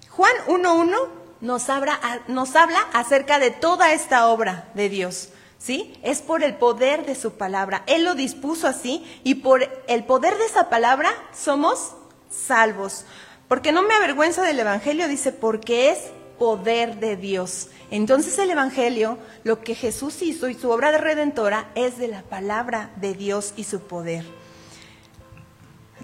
Juan 0.09 0.33
1.1 0.47 0.93
nos 1.39 1.69
habla, 1.69 1.97
nos 2.27 2.57
habla 2.57 2.79
acerca 2.91 3.39
de 3.39 3.51
toda 3.51 3.93
esta 3.93 4.27
obra 4.27 4.69
de 4.73 4.89
Dios. 4.89 5.29
¿Sí? 5.57 5.97
Es 6.03 6.21
por 6.21 6.43
el 6.43 6.55
poder 6.55 7.05
de 7.05 7.15
su 7.15 7.35
palabra. 7.37 7.83
Él 7.87 8.03
lo 8.03 8.15
dispuso 8.15 8.67
así 8.67 9.03
y 9.23 9.35
por 9.35 9.67
el 9.87 10.03
poder 10.03 10.37
de 10.37 10.45
esa 10.45 10.69
palabra 10.69 11.09
somos 11.33 11.93
salvos. 12.29 13.05
Porque 13.47 13.71
no 13.71 13.81
me 13.81 13.93
avergüenza 13.93 14.41
del 14.41 14.59
Evangelio, 14.59 15.07
dice, 15.07 15.31
porque 15.31 15.89
es 15.91 15.99
poder 16.37 16.97
de 16.97 17.15
Dios. 17.15 17.69
Entonces 17.91 18.37
el 18.39 18.51
Evangelio, 18.51 19.17
lo 19.45 19.61
que 19.61 19.73
Jesús 19.73 20.21
hizo 20.21 20.49
y 20.49 20.53
su 20.53 20.69
obra 20.69 20.91
de 20.91 20.97
redentora 20.97 21.71
es 21.75 21.97
de 21.97 22.09
la 22.09 22.23
palabra 22.23 22.91
de 22.97 23.13
Dios 23.13 23.53
y 23.55 23.63
su 23.63 23.79
poder. 23.79 24.25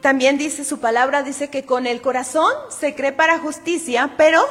También 0.01 0.38
dice 0.38 0.65
su 0.65 0.79
palabra, 0.79 1.22
dice 1.22 1.50
que 1.50 1.65
con 1.65 1.86
el 1.86 2.01
corazón 2.01 2.51
se 2.70 2.96
cree 2.96 3.12
para 3.12 3.39
justicia, 3.39 4.13
pero 4.17 4.43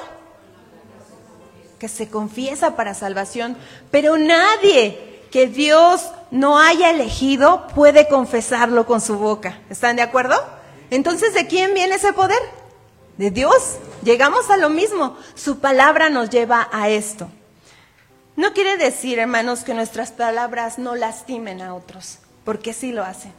que 1.79 1.89
se 1.89 2.09
confiesa 2.09 2.77
para 2.77 2.95
salvación. 2.95 3.57
Pero 3.91 4.17
nadie 4.17 5.21
que 5.33 5.47
Dios 5.47 6.09
no 6.31 6.61
haya 6.61 6.91
elegido 6.91 7.67
puede 7.75 8.07
confesarlo 8.07 8.87
con 8.87 9.01
su 9.01 9.19
boca. 9.19 9.59
¿Están 9.71 9.97
de 9.97 10.03
acuerdo? 10.03 10.37
Entonces, 10.91 11.35
¿de 11.35 11.47
quién 11.47 11.75
viene 11.75 11.97
ese 11.97 12.13
poder? 12.13 12.41
De 13.17 13.31
Dios. 13.31 13.79
Llegamos 14.05 14.51
a 14.51 14.57
lo 14.57 14.71
mismo. 14.71 15.17
Su 15.35 15.59
palabra 15.59 16.11
nos 16.11 16.31
lleva 16.31 16.69
a 16.73 16.89
esto. 16.89 17.29
No 18.37 18.53
quiere 18.53 18.77
decir, 18.77 19.19
hermanos, 19.19 19.65
que 19.65 19.75
nuestras 19.75 20.13
palabras 20.13 20.79
no 20.79 20.95
lastimen 20.95 21.61
a 21.61 21.75
otros, 21.75 22.19
porque 22.45 22.73
sí 22.73 22.93
lo 22.93 23.05
hacen. 23.05 23.33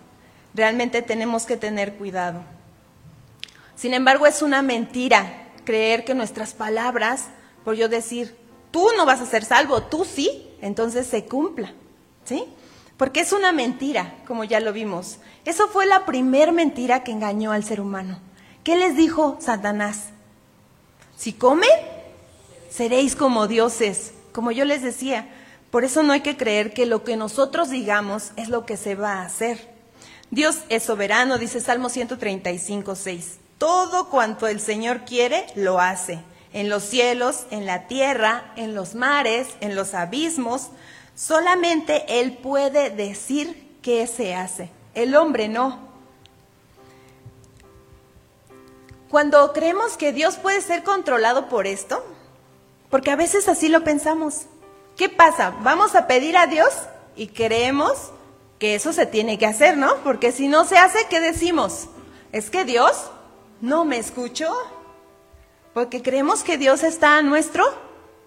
Realmente 0.54 1.02
tenemos 1.02 1.46
que 1.46 1.58
tener 1.58 1.96
cuidado. 1.96 2.42
Sin 3.76 3.94
embargo, 3.94 4.28
es 4.28 4.42
una 4.42 4.62
mentira 4.62 5.50
creer 5.64 6.04
que 6.04 6.14
nuestras 6.14 6.54
palabras, 6.54 7.28
por 7.64 7.76
yo 7.76 7.90
decir, 7.90 8.36
tú 8.72 8.88
no 8.98 9.06
vas 9.06 9.22
a 9.22 9.26
ser 9.26 9.46
salvo, 9.46 9.84
tú 9.84 10.06
sí, 10.06 10.50
entonces 10.62 11.08
se 11.08 11.26
cumpla. 11.26 11.74
¿Sí? 12.26 12.46
Porque 12.98 13.22
es 13.22 13.34
una 13.34 13.52
mentira, 13.52 14.14
como 14.28 14.44
ya 14.44 14.60
lo 14.60 14.74
vimos. 14.74 15.18
Eso 15.46 15.68
fue 15.68 15.88
la 15.88 16.06
primer 16.06 16.52
mentira 16.52 17.04
que 17.04 17.12
engañó 17.12 17.52
al 17.52 17.64
ser 17.64 17.82
humano. 17.82 18.20
¿Qué 18.64 18.76
les 18.76 18.96
dijo 18.96 19.38
Satanás? 19.40 20.10
Si 21.18 21.34
comen, 21.34 21.70
seréis 22.70 23.16
como 23.16 23.48
dioses, 23.48 24.14
como 24.34 24.52
yo 24.52 24.66
les 24.66 24.84
decía. 24.84 25.28
Por 25.72 25.84
eso 25.84 26.04
no 26.04 26.14
hay 26.14 26.22
que 26.22 26.38
creer 26.38 26.74
que 26.74 26.86
lo 26.86 27.04
que 27.04 27.18
nosotros 27.18 27.70
digamos 27.70 28.34
es 28.36 28.50
lo 28.50 28.68
que 28.68 28.78
se 28.78 28.94
va 28.94 29.14
a 29.14 29.26
hacer. 29.26 29.71
Dios 30.32 30.60
es 30.70 30.84
soberano, 30.84 31.38
dice 31.38 31.60
Salmo 31.60 31.90
135, 31.90 32.96
6. 32.96 33.38
Todo 33.58 34.10
cuanto 34.10 34.48
el 34.48 34.62
Señor 34.62 35.02
quiere, 35.02 35.46
lo 35.56 35.80
hace. 35.80 36.20
En 36.54 36.70
los 36.70 36.84
cielos, 36.84 37.46
en 37.52 37.66
la 37.66 37.88
tierra, 37.88 38.54
en 38.56 38.74
los 38.74 38.96
mares, 38.96 39.50
en 39.60 39.76
los 39.76 39.94
abismos. 39.94 40.70
Solamente 41.16 42.22
Él 42.22 42.38
puede 42.38 42.92
decir 42.92 43.78
qué 43.82 44.08
se 44.08 44.34
hace. 44.34 44.70
El 44.94 45.16
hombre 45.16 45.50
no. 45.50 45.80
Cuando 49.10 49.52
creemos 49.52 49.98
que 49.98 50.14
Dios 50.14 50.38
puede 50.38 50.62
ser 50.62 50.84
controlado 50.84 51.50
por 51.50 51.68
esto, 51.68 52.06
porque 52.90 53.12
a 53.12 53.18
veces 53.18 53.50
así 53.50 53.68
lo 53.68 53.84
pensamos. 53.84 54.44
¿Qué 54.96 55.10
pasa? 55.10 55.54
Vamos 55.62 55.94
a 55.96 56.08
pedir 56.08 56.38
a 56.38 56.48
Dios 56.48 56.70
y 57.18 57.28
creemos 57.28 58.12
que 58.62 58.76
eso 58.76 58.94
se 58.94 59.08
tiene 59.08 59.40
que 59.40 59.48
hacer, 59.48 59.76
¿no? 59.76 59.96
Porque 60.04 60.32
si 60.32 60.48
no 60.48 60.66
se 60.66 60.78
hace, 60.78 61.08
¿qué 61.10 61.20
decimos? 61.20 61.88
Es 62.32 62.52
que 62.52 62.64
Dios 62.64 63.10
no 63.60 63.86
me 63.86 63.98
escuchó. 63.98 64.54
Porque 65.74 66.04
creemos 66.04 66.44
que 66.44 66.60
Dios 66.60 66.84
está 66.84 67.18
a 67.18 67.24
nuestro 67.24 67.66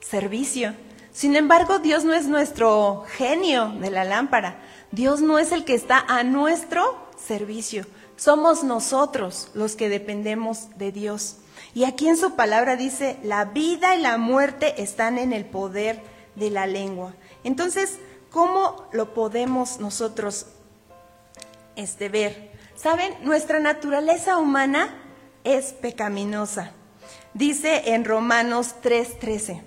servicio. 0.01 0.75
Sin 1.13 1.37
embargo, 1.37 1.79
Dios 1.79 2.03
no 2.03 2.15
es 2.15 2.27
nuestro 2.27 3.05
genio 3.17 3.69
de 3.79 3.93
la 3.93 4.03
lámpara. 4.03 4.61
Dios 4.91 5.21
no 5.21 5.39
es 5.39 5.53
el 5.53 5.65
que 5.65 5.77
está 5.77 6.01
a 6.01 6.25
nuestro 6.25 6.83
servicio. 7.17 7.87
Somos 8.17 8.65
nosotros 8.65 9.53
los 9.55 9.77
que 9.77 9.89
dependemos 9.89 10.77
de 10.77 10.91
Dios. 10.91 11.37
Y 11.75 11.85
aquí 11.85 12.09
en 12.09 12.17
su 12.17 12.35
palabra 12.35 12.75
dice, 12.75 13.19
la 13.23 13.45
vida 13.45 13.95
y 13.95 14.01
la 14.01 14.19
muerte 14.19 14.83
están 14.83 15.17
en 15.19 15.33
el 15.33 15.45
poder 15.45 16.03
de 16.35 16.51
la 16.51 16.67
lengua. 16.67 17.15
Entonces, 17.45 18.01
¿cómo 18.35 18.89
lo 18.91 19.15
podemos 19.15 19.79
nosotros 19.79 20.47
este, 21.77 22.09
ver? 22.09 22.51
Saben, 22.75 23.15
nuestra 23.23 23.61
naturaleza 23.61 24.39
humana 24.39 24.93
es 25.45 25.73
pecaminosa. 25.73 26.73
Dice 27.33 27.95
en 27.95 28.05
Romanos 28.05 28.75
3:13, 28.83 29.63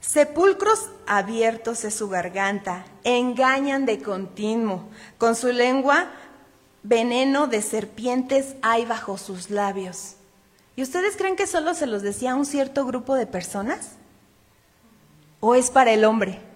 sepulcros 0.00 0.88
abiertos 1.04 1.82
es 1.82 1.96
su 1.96 2.08
garganta, 2.08 2.84
engañan 3.02 3.86
de 3.86 4.00
continuo, 4.00 4.84
con 5.18 5.34
su 5.34 5.48
lengua 5.48 6.08
veneno 6.84 7.48
de 7.48 7.60
serpientes 7.60 8.54
hay 8.62 8.84
bajo 8.84 9.18
sus 9.18 9.50
labios. 9.50 10.14
¿Y 10.76 10.82
ustedes 10.84 11.16
creen 11.16 11.34
que 11.34 11.48
solo 11.48 11.74
se 11.74 11.86
los 11.86 12.02
decía 12.02 12.32
a 12.32 12.36
un 12.36 12.46
cierto 12.46 12.86
grupo 12.86 13.16
de 13.16 13.26
personas? 13.26 13.96
¿O 15.40 15.56
es 15.56 15.72
para 15.72 15.92
el 15.92 16.04
hombre? 16.04 16.51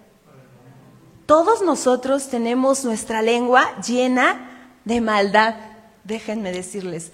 Todos 1.27 1.61
nosotros 1.61 2.29
tenemos 2.29 2.85
nuestra 2.85 3.21
lengua 3.21 3.75
llena 3.85 4.69
de 4.85 5.01
maldad, 5.01 5.55
déjenme 6.05 6.53
decirles. 6.53 7.11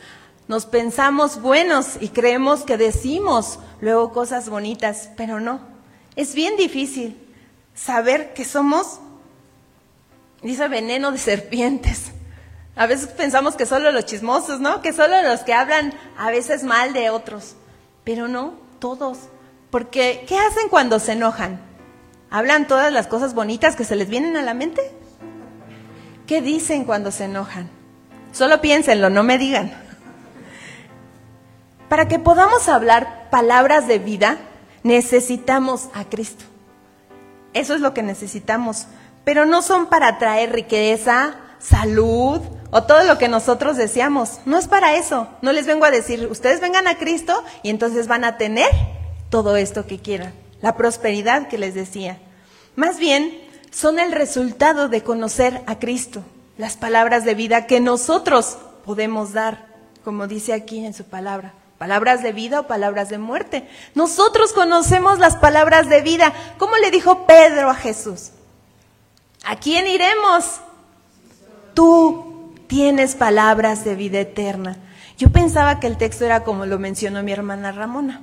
Nos 0.48 0.68
pensamos 0.68 1.42
buenos 1.42 1.98
y 2.00 2.10
creemos 2.10 2.62
que 2.62 2.78
decimos 2.78 3.58
luego 3.82 4.14
cosas 4.14 4.50
bonitas, 4.50 5.10
pero 5.18 5.40
no. 5.40 5.62
Es 6.16 6.36
bien 6.36 6.58
difícil 6.58 7.18
saber 7.74 8.36
que 8.36 8.46
somos, 8.46 9.00
dice 10.44 10.68
veneno 10.68 11.12
de 11.12 11.18
serpientes. 11.18 12.12
A 12.76 12.86
veces 12.86 13.08
pensamos 13.08 13.56
que 13.56 13.66
solo 13.66 13.92
los 13.92 14.06
chismosos, 14.06 14.60
¿no? 14.60 14.84
Que 14.84 14.94
solo 14.94 15.24
los 15.24 15.40
que 15.40 15.56
hablan 15.56 15.92
a 16.20 16.30
veces 16.30 16.64
mal 16.64 16.94
de 16.94 17.10
otros. 17.10 17.56
Pero 18.04 18.28
no, 18.28 18.54
todos. 18.78 19.18
Porque, 19.72 20.24
¿qué 20.28 20.38
hacen 20.38 20.70
cuando 20.70 21.00
se 21.00 21.14
enojan? 21.14 21.73
¿Hablan 22.34 22.66
todas 22.66 22.92
las 22.92 23.06
cosas 23.06 23.36
bonitas 23.36 23.76
que 23.76 23.84
se 23.84 23.96
les 23.96 24.10
vienen 24.10 24.36
a 24.38 24.42
la 24.42 24.56
mente? 24.56 24.82
¿Qué 26.26 26.42
dicen 26.42 26.84
cuando 26.84 27.12
se 27.12 27.26
enojan? 27.26 27.70
Solo 28.32 28.60
piénsenlo, 28.60 29.12
no 29.12 29.22
me 29.22 29.38
digan. 29.38 29.72
Para 31.90 32.08
que 32.08 32.18
podamos 32.18 32.70
hablar 32.70 33.30
palabras 33.30 33.88
de 33.88 34.00
vida, 34.00 34.40
necesitamos 34.82 35.90
a 35.94 36.06
Cristo. 36.06 36.44
Eso 37.54 37.76
es 37.76 37.82
lo 37.82 37.94
que 37.94 38.02
necesitamos. 38.02 38.88
Pero 39.26 39.46
no 39.46 39.62
son 39.62 39.86
para 39.86 40.18
traer 40.18 40.54
riqueza, 40.54 41.36
salud 41.60 42.42
o 42.72 42.82
todo 42.82 43.04
lo 43.04 43.20
que 43.20 43.28
nosotros 43.28 43.78
deseamos. 43.78 44.40
No 44.48 44.58
es 44.58 44.68
para 44.68 44.96
eso. 44.96 45.28
No 45.44 45.52
les 45.52 45.68
vengo 45.68 45.86
a 45.86 45.92
decir, 45.92 46.28
ustedes 46.32 46.62
vengan 46.62 46.88
a 46.88 46.98
Cristo 46.98 47.44
y 47.62 47.70
entonces 47.70 48.08
van 48.08 48.24
a 48.24 48.38
tener 48.38 48.72
todo 49.30 49.56
esto 49.56 49.86
que 49.86 50.00
quieran. 50.00 50.43
La 50.64 50.78
prosperidad 50.78 51.50
que 51.50 51.58
les 51.58 51.76
decía. 51.76 52.20
Más 52.78 52.98
bien, 52.98 53.38
son 53.70 54.00
el 54.00 54.14
resultado 54.14 54.88
de 54.88 55.04
conocer 55.04 55.62
a 55.68 55.78
Cristo. 55.78 56.24
Las 56.58 56.78
palabras 56.78 57.26
de 57.26 57.36
vida 57.36 57.68
que 57.68 57.82
nosotros 57.82 58.58
podemos 58.86 59.34
dar, 59.34 59.66
como 60.06 60.26
dice 60.26 60.54
aquí 60.54 60.86
en 60.86 60.94
su 60.94 61.04
palabra. 61.04 61.52
Palabras 61.78 62.24
de 62.24 62.32
vida 62.32 62.62
o 62.62 62.68
palabras 62.68 63.10
de 63.10 63.18
muerte. 63.18 63.68
Nosotros 63.94 64.54
conocemos 64.54 65.20
las 65.20 65.36
palabras 65.36 65.90
de 65.90 66.00
vida. 66.00 66.32
¿Cómo 66.58 66.78
le 66.78 66.92
dijo 66.92 67.28
Pedro 67.28 67.70
a 67.70 67.76
Jesús? 67.76 68.30
¿A 69.44 69.58
quién 69.58 69.86
iremos? 69.86 70.62
Tú 71.74 72.54
tienes 72.68 73.16
palabras 73.16 73.84
de 73.84 73.96
vida 73.96 74.22
eterna. 74.22 74.78
Yo 75.18 75.30
pensaba 75.30 75.82
que 75.82 75.88
el 75.88 75.98
texto 75.98 76.24
era 76.24 76.46
como 76.46 76.66
lo 76.66 76.80
mencionó 76.80 77.22
mi 77.22 77.34
hermana 77.34 77.74
Ramona. 77.74 78.22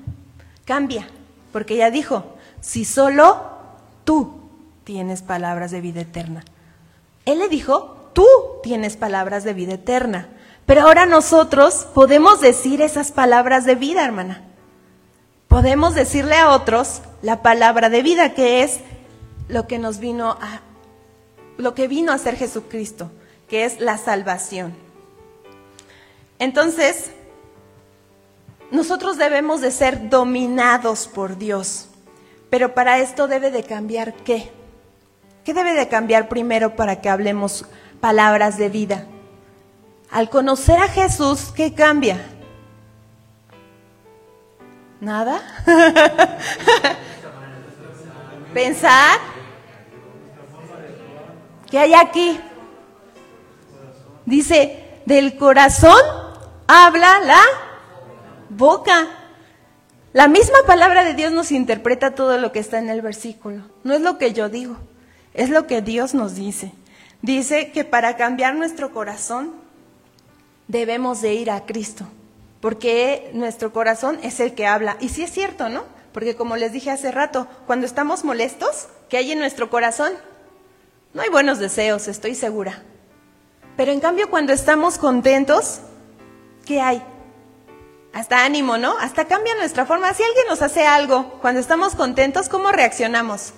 Cambia, 0.64 1.06
porque 1.52 1.74
ella 1.74 1.90
dijo, 1.90 2.24
si 2.60 2.84
solo 2.84 3.40
tú 4.04 4.40
tienes 4.84 5.22
palabras 5.22 5.70
de 5.70 5.80
vida 5.80 6.00
eterna. 6.00 6.44
Él 7.24 7.38
le 7.38 7.48
dijo, 7.48 8.10
tú 8.12 8.26
tienes 8.62 8.96
palabras 8.96 9.44
de 9.44 9.54
vida 9.54 9.74
eterna. 9.74 10.28
Pero 10.66 10.82
ahora 10.82 11.06
nosotros 11.06 11.86
podemos 11.94 12.40
decir 12.40 12.80
esas 12.82 13.12
palabras 13.12 13.64
de 13.64 13.74
vida, 13.74 14.04
hermana. 14.04 14.42
Podemos 15.48 15.94
decirle 15.94 16.36
a 16.36 16.50
otros 16.50 17.02
la 17.22 17.42
palabra 17.42 17.90
de 17.90 18.02
vida, 18.02 18.34
que 18.34 18.62
es 18.62 18.80
lo 19.48 19.66
que 19.66 19.78
nos 19.78 19.98
vino 19.98 20.30
a 20.40 20.60
lo 21.56 21.74
que 21.74 21.88
vino 21.88 22.12
a 22.12 22.18
ser 22.18 22.36
Jesucristo, 22.36 23.10
que 23.48 23.64
es 23.64 23.80
la 23.80 23.98
salvación. 23.98 24.74
Entonces, 26.38 27.10
nosotros 28.70 29.18
debemos 29.18 29.60
de 29.60 29.70
ser 29.70 30.08
dominados 30.08 31.08
por 31.08 31.36
Dios, 31.36 31.88
pero 32.50 32.74
para 32.74 32.98
esto 32.98 33.26
debe 33.26 33.50
de 33.50 33.64
cambiar 33.64 34.14
qué? 34.14 34.50
¿Qué 35.44 35.54
debe 35.54 35.74
de 35.74 35.88
cambiar 35.88 36.28
primero 36.28 36.76
para 36.76 37.00
que 37.00 37.08
hablemos 37.08 37.64
palabras 38.00 38.56
de 38.58 38.68
vida? 38.68 39.06
Al 40.10 40.28
conocer 40.28 40.78
a 40.78 40.88
Jesús, 40.88 41.52
¿qué 41.54 41.74
cambia? 41.74 42.20
¿Nada? 45.00 45.40
Pensar. 48.54 49.18
¿Qué 51.70 51.78
hay 51.78 51.94
aquí? 51.94 52.40
Dice, 54.26 55.00
del 55.06 55.36
corazón 55.38 56.00
habla 56.66 57.20
la 57.20 57.42
boca. 58.50 59.08
La 60.12 60.28
misma 60.28 60.58
palabra 60.66 61.04
de 61.04 61.14
Dios 61.14 61.32
nos 61.32 61.52
interpreta 61.52 62.14
todo 62.14 62.36
lo 62.36 62.52
que 62.52 62.58
está 62.58 62.78
en 62.78 62.90
el 62.90 63.00
versículo. 63.00 63.62
No 63.84 63.94
es 63.94 64.00
lo 64.00 64.18
que 64.18 64.32
yo 64.32 64.48
digo, 64.48 64.76
es 65.34 65.50
lo 65.50 65.66
que 65.66 65.80
Dios 65.82 66.14
nos 66.14 66.34
dice. 66.34 66.72
Dice 67.22 67.70
que 67.70 67.84
para 67.84 68.16
cambiar 68.16 68.54
nuestro 68.54 68.92
corazón 68.92 69.52
debemos 70.68 71.20
de 71.20 71.34
ir 71.34 71.50
a 71.50 71.64
Cristo, 71.64 72.06
porque 72.60 73.30
nuestro 73.34 73.72
corazón 73.72 74.18
es 74.22 74.40
el 74.40 74.54
que 74.54 74.66
habla. 74.66 74.96
Y 75.00 75.10
sí 75.10 75.22
es 75.22 75.30
cierto, 75.30 75.68
¿no? 75.68 75.84
Porque 76.12 76.34
como 76.34 76.56
les 76.56 76.72
dije 76.72 76.90
hace 76.90 77.12
rato, 77.12 77.46
cuando 77.66 77.86
estamos 77.86 78.24
molestos, 78.24 78.88
¿qué 79.08 79.18
hay 79.18 79.32
en 79.32 79.38
nuestro 79.38 79.70
corazón? 79.70 80.12
No 81.14 81.22
hay 81.22 81.28
buenos 81.28 81.58
deseos, 81.58 82.08
estoy 82.08 82.34
segura. 82.34 82.82
Pero 83.76 83.92
en 83.92 84.00
cambio 84.00 84.28
cuando 84.28 84.52
estamos 84.52 84.98
contentos, 84.98 85.80
¿qué 86.66 86.80
hay? 86.80 87.02
Hasta 88.12 88.44
ánimo, 88.44 88.76
¿no? 88.76 88.98
Hasta 88.98 89.26
cambia 89.26 89.54
nuestra 89.54 89.86
forma. 89.86 90.12
Si 90.14 90.22
alguien 90.22 90.46
nos 90.48 90.62
hace 90.62 90.86
algo 90.86 91.38
cuando 91.40 91.60
estamos 91.60 91.94
contentos, 91.94 92.48
¿cómo 92.48 92.72
reaccionamos? 92.72 93.52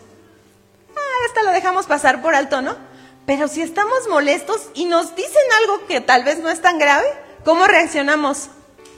Ah, 0.95 1.27
hasta 1.27 1.43
lo 1.43 1.53
dejamos 1.53 1.87
pasar 1.87 2.21
por 2.21 2.35
alto, 2.35 2.61
¿no? 2.61 2.77
Pero 3.25 3.49
si 3.49 3.63
estamos 3.63 4.09
molestos 4.11 4.69
y 4.75 4.85
nos 4.85 5.15
dicen 5.15 5.43
algo 5.63 5.87
que 5.87 6.01
tal 6.01 6.25
vez 6.25 6.39
no 6.41 6.51
es 6.51 6.61
tan 6.61 6.79
grave, 6.79 7.07
¿cómo 7.45 7.67
reaccionamos? 7.67 8.49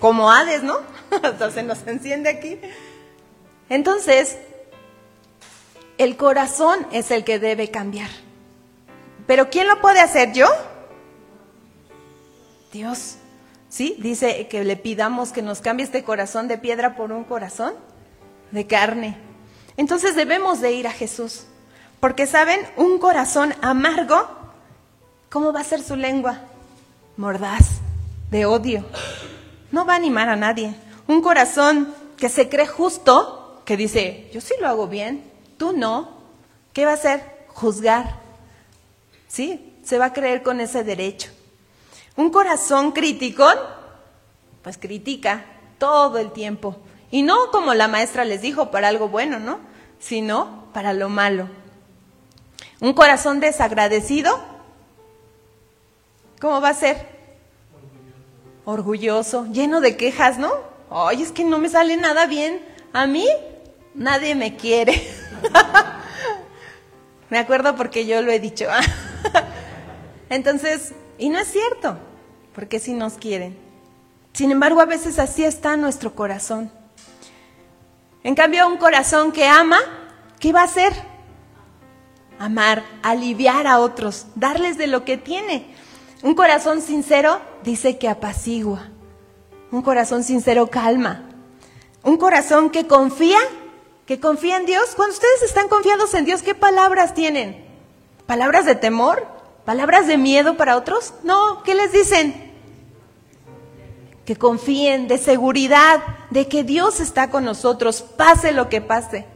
Como 0.00 0.30
Hades, 0.30 0.62
¿no? 0.62 0.78
Hasta 1.22 1.50
se 1.50 1.62
nos 1.62 1.86
enciende 1.86 2.30
aquí. 2.30 2.58
Entonces, 3.68 4.38
el 5.98 6.16
corazón 6.16 6.86
es 6.90 7.10
el 7.10 7.22
que 7.24 7.38
debe 7.38 7.70
cambiar. 7.70 8.10
Pero 9.26 9.50
¿quién 9.50 9.68
lo 9.68 9.80
puede 9.80 10.00
hacer? 10.00 10.32
¿Yo? 10.32 10.48
Dios. 12.72 13.16
¿Sí? 13.74 13.96
Dice 13.98 14.46
que 14.46 14.62
le 14.62 14.76
pidamos 14.76 15.32
que 15.32 15.42
nos 15.42 15.60
cambie 15.60 15.84
este 15.84 16.04
corazón 16.04 16.46
de 16.46 16.58
piedra 16.58 16.94
por 16.94 17.10
un 17.10 17.24
corazón 17.24 17.74
de 18.52 18.68
carne. 18.68 19.18
Entonces 19.76 20.14
debemos 20.14 20.60
de 20.60 20.70
ir 20.74 20.86
a 20.86 20.92
Jesús. 20.92 21.46
Porque 21.98 22.28
saben, 22.28 22.60
un 22.76 23.00
corazón 23.00 23.52
amargo, 23.62 24.28
¿cómo 25.28 25.52
va 25.52 25.58
a 25.58 25.64
ser 25.64 25.82
su 25.82 25.96
lengua? 25.96 26.42
Mordaz, 27.16 27.80
de 28.30 28.46
odio. 28.46 28.84
No 29.72 29.84
va 29.84 29.94
a 29.94 29.96
animar 29.96 30.28
a 30.28 30.36
nadie. 30.36 30.72
Un 31.08 31.20
corazón 31.20 31.92
que 32.16 32.28
se 32.28 32.48
cree 32.48 32.68
justo, 32.68 33.60
que 33.64 33.76
dice, 33.76 34.30
yo 34.32 34.40
sí 34.40 34.54
lo 34.60 34.68
hago 34.68 34.86
bien, 34.86 35.24
tú 35.56 35.72
no. 35.76 36.10
¿Qué 36.72 36.84
va 36.84 36.92
a 36.92 36.94
hacer? 36.94 37.24
Juzgar. 37.48 38.20
¿Sí? 39.26 39.74
Se 39.82 39.98
va 39.98 40.04
a 40.04 40.12
creer 40.12 40.44
con 40.44 40.60
ese 40.60 40.84
derecho. 40.84 41.33
Un 42.16 42.30
corazón 42.30 42.92
crítico, 42.92 43.46
pues 44.62 44.78
critica 44.78 45.44
todo 45.78 46.18
el 46.18 46.32
tiempo. 46.32 46.76
Y 47.10 47.22
no 47.22 47.50
como 47.50 47.74
la 47.74 47.88
maestra 47.88 48.24
les 48.24 48.40
dijo, 48.40 48.70
para 48.70 48.88
algo 48.88 49.08
bueno, 49.08 49.38
¿no? 49.38 49.60
Sino 49.98 50.68
para 50.72 50.92
lo 50.92 51.08
malo. 51.08 51.48
Un 52.80 52.92
corazón 52.92 53.40
desagradecido, 53.40 54.38
¿cómo 56.40 56.60
va 56.60 56.70
a 56.70 56.74
ser? 56.74 57.08
Orgulloso, 58.64 59.46
lleno 59.46 59.80
de 59.80 59.96
quejas, 59.96 60.38
¿no? 60.38 60.52
Ay, 60.90 61.22
es 61.22 61.32
que 61.32 61.44
no 61.44 61.58
me 61.58 61.68
sale 61.68 61.96
nada 61.96 62.26
bien. 62.26 62.64
A 62.92 63.06
mí 63.06 63.26
nadie 63.94 64.34
me 64.34 64.56
quiere. 64.56 65.08
me 67.30 67.38
acuerdo 67.38 67.76
porque 67.76 68.06
yo 68.06 68.22
lo 68.22 68.30
he 68.30 68.40
dicho. 68.40 68.66
Entonces, 70.28 70.92
y 71.18 71.28
no 71.28 71.38
es 71.38 71.48
cierto, 71.48 71.96
porque 72.54 72.78
si 72.78 72.92
nos 72.94 73.14
quieren. 73.14 73.56
Sin 74.32 74.50
embargo, 74.50 74.80
a 74.80 74.86
veces 74.86 75.18
así 75.18 75.44
está 75.44 75.76
nuestro 75.76 76.14
corazón. 76.14 76.70
En 78.24 78.34
cambio, 78.34 78.66
un 78.66 78.78
corazón 78.78 79.32
que 79.32 79.46
ama, 79.46 79.78
¿qué 80.40 80.52
va 80.52 80.62
a 80.62 80.64
hacer? 80.64 80.92
Amar, 82.38 82.82
aliviar 83.02 83.66
a 83.66 83.78
otros, 83.78 84.26
darles 84.34 84.76
de 84.76 84.86
lo 84.86 85.04
que 85.04 85.16
tiene. 85.16 85.74
Un 86.22 86.34
corazón 86.34 86.80
sincero 86.80 87.40
dice 87.62 87.98
que 87.98 88.08
apacigua. 88.08 88.88
Un 89.70 89.82
corazón 89.82 90.24
sincero 90.24 90.68
calma. 90.68 91.28
Un 92.02 92.16
corazón 92.16 92.70
que 92.70 92.86
confía, 92.86 93.38
que 94.06 94.20
confía 94.20 94.56
en 94.56 94.66
Dios. 94.66 94.94
Cuando 94.96 95.14
ustedes 95.14 95.42
están 95.42 95.68
confiados 95.68 96.14
en 96.14 96.24
Dios, 96.24 96.42
¿qué 96.42 96.54
palabras 96.54 97.14
tienen? 97.14 97.64
¿Palabras 98.26 98.64
de 98.64 98.74
temor? 98.74 99.33
¿Palabras 99.64 100.06
de 100.06 100.18
miedo 100.18 100.56
para 100.56 100.76
otros? 100.76 101.14
No, 101.22 101.62
¿qué 101.62 101.74
les 101.74 101.92
dicen? 101.92 102.52
Que 104.26 104.36
confíen, 104.36 105.08
de 105.08 105.18
seguridad, 105.18 106.00
de 106.30 106.48
que 106.48 106.64
Dios 106.64 107.00
está 107.00 107.30
con 107.30 107.44
nosotros, 107.44 108.02
pase 108.02 108.52
lo 108.52 108.68
que 108.68 108.80
pase. 108.80 109.26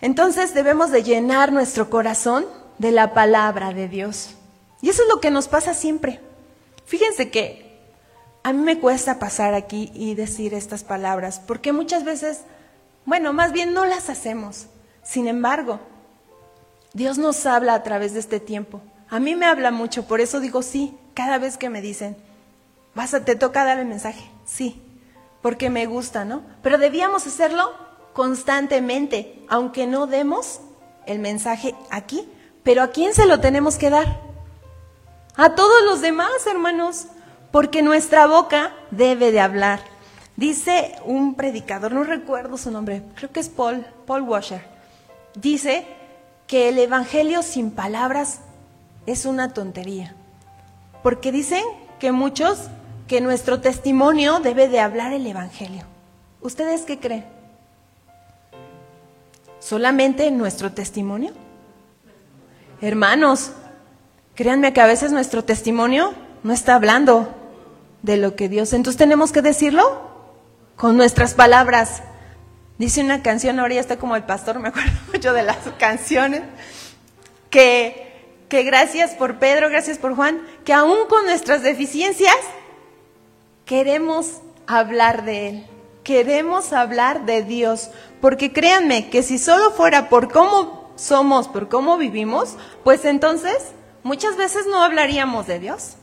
Entonces 0.00 0.54
debemos 0.54 0.90
de 0.90 1.02
llenar 1.02 1.52
nuestro 1.52 1.90
corazón 1.90 2.46
de 2.78 2.92
la 2.92 3.12
palabra 3.12 3.74
de 3.74 3.88
Dios. 3.88 4.30
Y 4.80 4.88
eso 4.88 5.02
es 5.02 5.08
lo 5.08 5.20
que 5.20 5.30
nos 5.30 5.46
pasa 5.48 5.74
siempre. 5.74 6.20
Fíjense 6.86 7.30
que 7.30 7.78
a 8.42 8.54
mí 8.54 8.62
me 8.62 8.80
cuesta 8.80 9.18
pasar 9.18 9.52
aquí 9.52 9.92
y 9.94 10.14
decir 10.14 10.54
estas 10.54 10.82
palabras, 10.82 11.42
porque 11.46 11.72
muchas 11.72 12.04
veces, 12.04 12.40
bueno, 13.04 13.34
más 13.34 13.52
bien 13.52 13.74
no 13.74 13.84
las 13.84 14.08
hacemos. 14.08 14.66
Sin 15.02 15.28
embargo, 15.28 15.80
Dios 16.92 17.18
nos 17.18 17.46
habla 17.46 17.74
a 17.74 17.82
través 17.82 18.14
de 18.14 18.20
este 18.20 18.40
tiempo. 18.40 18.80
A 19.08 19.20
mí 19.20 19.36
me 19.36 19.46
habla 19.46 19.70
mucho, 19.70 20.06
por 20.06 20.20
eso 20.20 20.40
digo 20.40 20.62
sí, 20.62 20.96
cada 21.14 21.38
vez 21.38 21.56
que 21.56 21.70
me 21.70 21.82
dicen, 21.82 22.16
vas 22.94 23.14
a, 23.14 23.24
te 23.24 23.36
toca 23.36 23.64
dar 23.64 23.78
el 23.78 23.86
mensaje, 23.86 24.30
sí, 24.44 24.82
porque 25.42 25.70
me 25.70 25.86
gusta, 25.86 26.24
¿no? 26.24 26.42
Pero 26.62 26.78
debíamos 26.78 27.26
hacerlo 27.26 27.72
constantemente, 28.12 29.44
aunque 29.48 29.86
no 29.86 30.06
demos 30.06 30.60
el 31.06 31.18
mensaje 31.18 31.74
aquí, 31.90 32.28
pero 32.62 32.82
¿a 32.82 32.90
quién 32.90 33.14
se 33.14 33.26
lo 33.26 33.40
tenemos 33.40 33.76
que 33.76 33.90
dar? 33.90 34.20
A 35.36 35.54
todos 35.54 35.84
los 35.84 36.00
demás, 36.00 36.46
hermanos, 36.46 37.06
porque 37.50 37.82
nuestra 37.82 38.26
boca 38.26 38.72
debe 38.90 39.32
de 39.32 39.40
hablar. 39.40 39.80
Dice 40.36 40.96
un 41.04 41.34
predicador, 41.34 41.92
no 41.92 42.04
recuerdo 42.04 42.56
su 42.56 42.70
nombre, 42.70 43.02
creo 43.14 43.30
que 43.30 43.40
es 43.40 43.48
Paul, 43.48 43.86
Paul 44.06 44.22
Washer, 44.22 44.62
dice 45.34 45.86
que 46.50 46.68
el 46.68 46.78
Evangelio 46.78 47.44
sin 47.44 47.70
palabras 47.70 48.40
es 49.06 49.24
una 49.24 49.54
tontería. 49.54 50.16
Porque 51.00 51.30
dicen 51.30 51.62
que 52.00 52.10
muchos, 52.10 52.62
que 53.06 53.20
nuestro 53.20 53.60
testimonio 53.60 54.40
debe 54.40 54.66
de 54.66 54.80
hablar 54.80 55.12
el 55.12 55.24
Evangelio. 55.28 55.84
¿Ustedes 56.40 56.82
qué 56.82 56.98
creen? 56.98 57.24
¿Solamente 59.60 60.28
nuestro 60.32 60.72
testimonio? 60.72 61.30
Hermanos, 62.80 63.52
créanme 64.34 64.72
que 64.72 64.80
a 64.80 64.86
veces 64.86 65.12
nuestro 65.12 65.44
testimonio 65.44 66.14
no 66.42 66.52
está 66.52 66.74
hablando 66.74 67.32
de 68.02 68.16
lo 68.16 68.34
que 68.34 68.48
Dios. 68.48 68.72
Entonces 68.72 68.98
tenemos 68.98 69.30
que 69.30 69.40
decirlo 69.40 70.00
con 70.74 70.96
nuestras 70.96 71.34
palabras. 71.34 72.02
Dice 72.80 73.02
una 73.02 73.22
canción, 73.22 73.60
ahora 73.60 73.74
ya 73.74 73.80
está 73.82 73.98
como 73.98 74.16
el 74.16 74.22
pastor, 74.22 74.58
me 74.58 74.68
acuerdo 74.68 74.90
mucho 75.12 75.34
de 75.34 75.42
las 75.42 75.58
canciones, 75.78 76.40
que, 77.50 78.24
que 78.48 78.62
gracias 78.62 79.10
por 79.10 79.38
Pedro, 79.38 79.68
gracias 79.68 79.98
por 79.98 80.16
Juan, 80.16 80.40
que 80.64 80.72
aún 80.72 81.06
con 81.06 81.26
nuestras 81.26 81.62
deficiencias 81.62 82.38
queremos 83.66 84.40
hablar 84.66 85.26
de 85.26 85.48
Él, 85.48 85.66
queremos 86.04 86.72
hablar 86.72 87.26
de 87.26 87.42
Dios, 87.42 87.90
porque 88.22 88.50
créanme 88.50 89.10
que 89.10 89.22
si 89.22 89.36
solo 89.36 89.72
fuera 89.72 90.08
por 90.08 90.32
cómo 90.32 90.90
somos, 90.96 91.48
por 91.48 91.68
cómo 91.68 91.98
vivimos, 91.98 92.56
pues 92.82 93.04
entonces 93.04 93.58
muchas 94.04 94.38
veces 94.38 94.64
no 94.66 94.82
hablaríamos 94.82 95.46
de 95.46 95.58
Dios. 95.58 95.96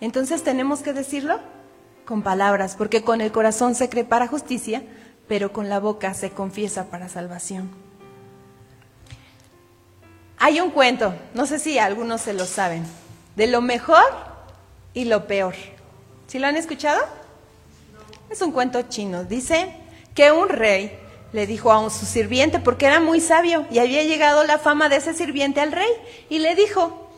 Entonces 0.00 0.44
tenemos 0.44 0.82
que 0.82 0.92
decirlo 0.92 1.40
con 2.04 2.22
palabras, 2.22 2.76
porque 2.76 3.02
con 3.02 3.20
el 3.20 3.32
corazón 3.32 3.74
se 3.74 3.88
cree 3.88 4.04
para 4.04 4.28
justicia, 4.28 4.84
pero 5.28 5.52
con 5.52 5.68
la 5.68 5.80
boca 5.80 6.14
se 6.14 6.30
confiesa 6.30 6.86
para 6.90 7.08
salvación. 7.08 7.70
Hay 10.38 10.60
un 10.60 10.70
cuento, 10.70 11.14
no 11.34 11.46
sé 11.46 11.58
si 11.58 11.78
algunos 11.78 12.20
se 12.20 12.34
lo 12.34 12.44
saben, 12.44 12.84
de 13.36 13.46
lo 13.46 13.60
mejor 13.60 14.04
y 14.92 15.06
lo 15.06 15.26
peor. 15.26 15.54
¿Sí 16.26 16.38
lo 16.38 16.46
han 16.46 16.56
escuchado? 16.56 17.02
Es 18.30 18.42
un 18.42 18.52
cuento 18.52 18.82
chino. 18.82 19.24
Dice 19.24 19.74
que 20.14 20.32
un 20.32 20.48
rey 20.48 20.98
le 21.32 21.46
dijo 21.46 21.72
a 21.72 21.90
su 21.90 22.06
sirviente, 22.06 22.58
porque 22.58 22.86
era 22.86 23.00
muy 23.00 23.20
sabio 23.20 23.66
y 23.70 23.78
había 23.78 24.02
llegado 24.04 24.44
la 24.44 24.58
fama 24.58 24.88
de 24.88 24.96
ese 24.96 25.14
sirviente 25.14 25.60
al 25.60 25.72
rey, 25.72 25.90
y 26.28 26.38
le 26.38 26.54
dijo, 26.54 27.08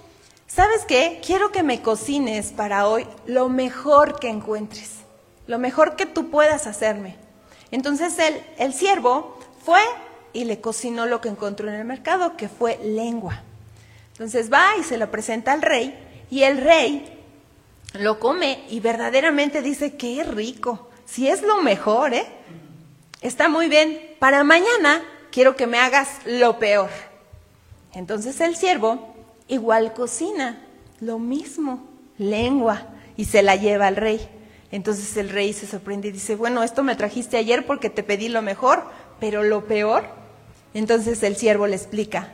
¿sabes 0.47 0.85
qué? 0.87 1.21
Quiero 1.25 1.53
que 1.53 1.63
me 1.63 1.83
cocines 1.83 2.53
para 2.53 2.89
hoy 2.89 3.07
lo 3.27 3.49
mejor 3.49 4.19
que 4.19 4.29
encuentres, 4.29 4.91
lo 5.47 5.59
mejor 5.59 5.97
que 5.97 6.07
tú 6.07 6.31
puedas 6.31 6.67
hacerme. 6.67 7.17
Entonces 7.71 8.19
el, 8.19 8.43
el 8.59 8.73
siervo 8.73 9.39
fue 9.65 9.81
y 10.33 10.45
le 10.45 10.61
cocinó 10.61 11.07
lo 11.07 11.21
que 11.21 11.29
encontró 11.29 11.69
en 11.69 11.75
el 11.75 11.85
mercado, 11.85 12.37
que 12.37 12.49
fue 12.49 12.79
lengua. 12.83 13.43
Entonces 14.13 14.53
va 14.53 14.77
y 14.79 14.83
se 14.83 14.99
lo 14.99 15.11
presenta 15.11 15.53
al 15.53 15.63
rey 15.63 16.27
y 16.31 16.43
el 16.43 16.59
rey 16.59 17.19
lo 17.95 18.19
come 18.19 18.65
y 18.69 18.81
verdaderamente 18.81 19.63
dice, 19.63 19.97
qué 19.97 20.25
rico, 20.25 20.89
si 21.07 21.29
es 21.29 21.43
lo 21.43 21.63
mejor, 21.63 22.15
¿eh? 22.15 22.27
Está 23.21 23.49
muy 23.49 23.69
bien, 23.69 24.01
para 24.19 24.45
mañana 24.45 25.03
quiero 25.33 25.57
que 25.57 25.67
me 25.67 25.79
hagas 25.79 26.09
lo 26.27 26.59
peor. 26.59 26.91
Entonces 27.95 28.41
el 28.41 28.57
siervo 28.57 29.15
igual 29.49 29.95
cocina, 29.95 30.61
lo 31.01 31.19
mismo, 31.19 31.85
lengua, 32.19 32.87
y 33.17 33.25
se 33.25 33.43
la 33.43 33.57
lleva 33.57 33.87
al 33.87 33.97
rey. 33.97 34.29
Entonces 34.71 35.17
el 35.17 35.31
rey 35.31 35.53
se 35.53 35.67
sorprende 35.67 36.09
y 36.09 36.13
dice, 36.13 36.37
bueno, 36.37 36.63
esto 36.63 36.83
me 36.83 36.97
trajiste 36.97 37.37
ayer 37.37 37.67
porque 37.67 37.91
te 37.91 38.03
pedí 38.03 38.29
lo 38.29 38.43
mejor, 38.43 38.85
pero 39.19 39.43
lo 39.43 39.65
peor. 39.65 40.05
Entonces 40.75 41.23
el 41.23 41.37
siervo 41.37 41.67
le 41.67 41.77
explica, 41.77 42.29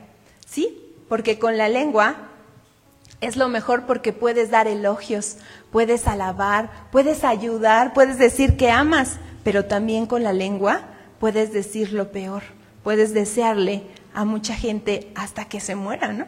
sí, 0.46 0.80
porque 1.08 1.38
con 1.38 1.56
la 1.56 1.68
lengua 1.68 2.16
es 3.20 3.36
lo 3.36 3.48
mejor 3.48 3.86
porque 3.86 4.12
puedes 4.12 4.50
dar 4.50 4.66
elogios, 4.66 5.36
puedes 5.70 6.06
alabar, 6.08 6.88
puedes 6.90 7.24
ayudar, 7.24 7.94
puedes 7.94 8.18
decir 8.18 8.56
que 8.56 8.70
amas, 8.70 9.18
pero 9.44 9.66
también 9.66 10.06
con 10.06 10.24
la 10.24 10.32
lengua 10.32 10.82
puedes 11.20 11.52
decir 11.52 11.92
lo 11.92 12.10
peor, 12.10 12.42
puedes 12.82 13.14
desearle 13.14 13.82
a 14.12 14.24
mucha 14.24 14.54
gente 14.54 15.12
hasta 15.14 15.46
que 15.46 15.60
se 15.60 15.74
muera, 15.74 16.12
¿no? 16.12 16.26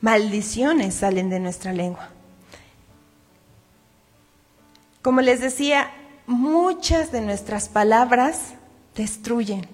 Maldiciones 0.00 0.94
salen 0.94 1.28
de 1.30 1.40
nuestra 1.40 1.72
lengua. 1.72 2.11
Como 5.02 5.20
les 5.20 5.40
decía, 5.40 5.90
muchas 6.26 7.10
de 7.10 7.20
nuestras 7.20 7.68
palabras 7.68 8.54
destruyen, 8.94 9.66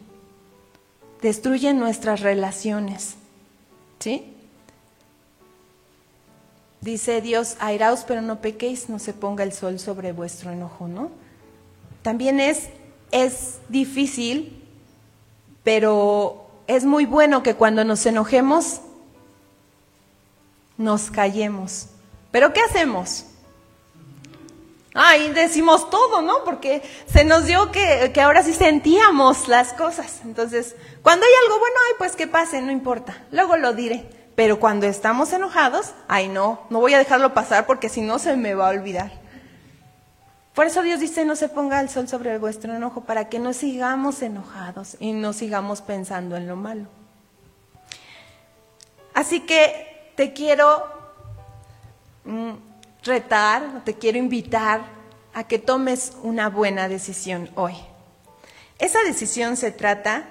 destruyen 1.21 1.79
nuestras 1.79 2.21
relaciones, 2.21 3.17
¿sí? 3.99 4.35
Dice 6.81 7.21
Dios, 7.21 7.57
airaos 7.61 8.05
pero 8.07 8.23
no 8.23 8.41
pequéis, 8.41 8.89
no 8.89 8.99
se 8.99 9.13
ponga 9.13 9.45
el 9.45 9.53
sol 9.53 9.79
sobre 9.79 10.13
vuestro 10.13 10.51
enojo, 10.51 10.89
¿no? 10.89 11.11
También 12.03 12.41
es, 12.41 12.69
es 13.11 13.59
difícil, 13.69 14.63
pero 15.63 16.47
es 16.67 16.85
muy 16.85 17.05
bueno 17.05 17.43
que 17.43 17.55
cuando 17.55 17.85
nos 17.85 18.07
enojemos 18.07 18.81
nos 20.79 21.11
callemos. 21.11 21.89
¿Pero 22.31 22.53
qué 22.53 22.61
hacemos? 22.61 23.27
Ay, 25.01 25.31
decimos 25.31 25.91
todo, 25.91 26.23
¿no? 26.23 26.43
Porque 26.45 26.83
se 27.07 27.23
nos 27.23 27.47
dio 27.47 27.71
que, 27.71 28.11
que, 28.13 28.21
ahora 28.21 28.43
sí 28.43 28.53
sentíamos 28.53 29.47
las 29.47 29.73
cosas. 29.73 30.23
Entonces, 30.25 30.75
cuando 31.03 31.25
hay 31.25 31.33
algo 31.45 31.61
bueno, 31.61 31.77
ay, 31.89 31.95
pues 31.99 32.17
que 32.17 32.27
pase, 32.27 32.61
no 32.61 32.73
importa. 32.73 33.25
Luego 33.31 33.57
lo 33.57 33.75
diré. 33.75 34.11
Pero 34.35 34.59
cuando 34.59 34.87
estamos 34.87 35.33
enojados, 35.33 35.93
ay, 36.09 36.27
no, 36.27 36.67
no 36.71 36.81
voy 36.81 36.95
a 36.95 36.99
dejarlo 36.99 37.33
pasar 37.33 37.65
porque 37.65 37.89
si 37.89 38.01
no 38.01 38.19
se 38.19 38.37
me 38.37 38.55
va 38.55 38.67
a 38.67 38.71
olvidar. 38.71 39.13
Por 40.53 40.67
eso 40.67 40.83
Dios 40.83 40.99
dice, 40.99 41.25
no 41.25 41.37
se 41.37 41.49
ponga 41.49 41.81
el 41.81 41.89
sol 41.89 42.09
sobre 42.09 42.37
vuestro 42.39 42.75
enojo, 42.75 43.03
para 43.03 43.29
que 43.29 43.39
no 43.39 43.53
sigamos 43.53 44.21
enojados 44.23 44.97
y 44.99 45.13
no 45.13 45.33
sigamos 45.33 45.81
pensando 45.81 46.37
en 46.37 46.49
lo 46.49 46.57
malo. 46.57 46.89
Así 49.15 49.41
que 49.41 50.13
te 50.17 50.33
quiero 50.33 50.85
mm, 52.25 52.68
retar, 53.09 53.83
te 53.85 53.95
quiero 53.95 54.19
invitar 54.19 54.83
a 55.35 55.45
que 55.45 55.59
tomes 55.59 56.13
una 56.23 56.49
buena 56.49 56.89
decisión 56.89 57.51
hoy. 57.57 57.75
Esa 58.79 59.03
decisión 59.03 59.57
se 59.57 59.73
trata 59.73 60.25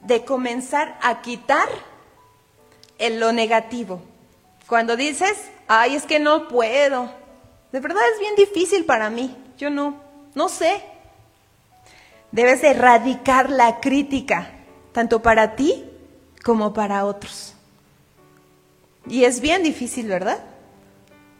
de 0.00 0.24
comenzar 0.24 0.98
a 1.02 1.22
quitar 1.22 1.68
en 2.98 3.20
lo 3.20 3.32
negativo. 3.32 4.02
Cuando 4.66 4.96
dices, 4.96 5.36
ay, 5.68 5.94
es 5.94 6.04
que 6.04 6.18
no 6.18 6.48
puedo, 6.48 7.10
de 7.72 7.80
verdad 7.80 8.02
es 8.12 8.20
bien 8.20 8.34
difícil 8.34 8.84
para 8.84 9.10
mí, 9.10 9.36
yo 9.56 9.70
no, 9.70 10.00
no 10.34 10.48
sé. 10.48 10.82
Debes 12.32 12.62
erradicar 12.64 13.50
la 13.50 13.80
crítica, 13.80 14.50
tanto 14.92 15.22
para 15.22 15.54
ti 15.56 15.84
como 16.44 16.72
para 16.74 17.04
otros. 17.04 17.54
Y 19.06 19.24
es 19.24 19.40
bien 19.40 19.62
difícil, 19.62 20.08
¿verdad? 20.08 20.38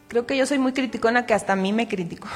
Creo 0.08 0.26
que 0.26 0.36
yo 0.36 0.46
soy 0.46 0.58
muy 0.58 0.72
criticona 0.72 1.26
que 1.26 1.34
hasta 1.34 1.52
a 1.52 1.56
mí 1.56 1.72
me 1.72 1.86
critico. 1.86 2.28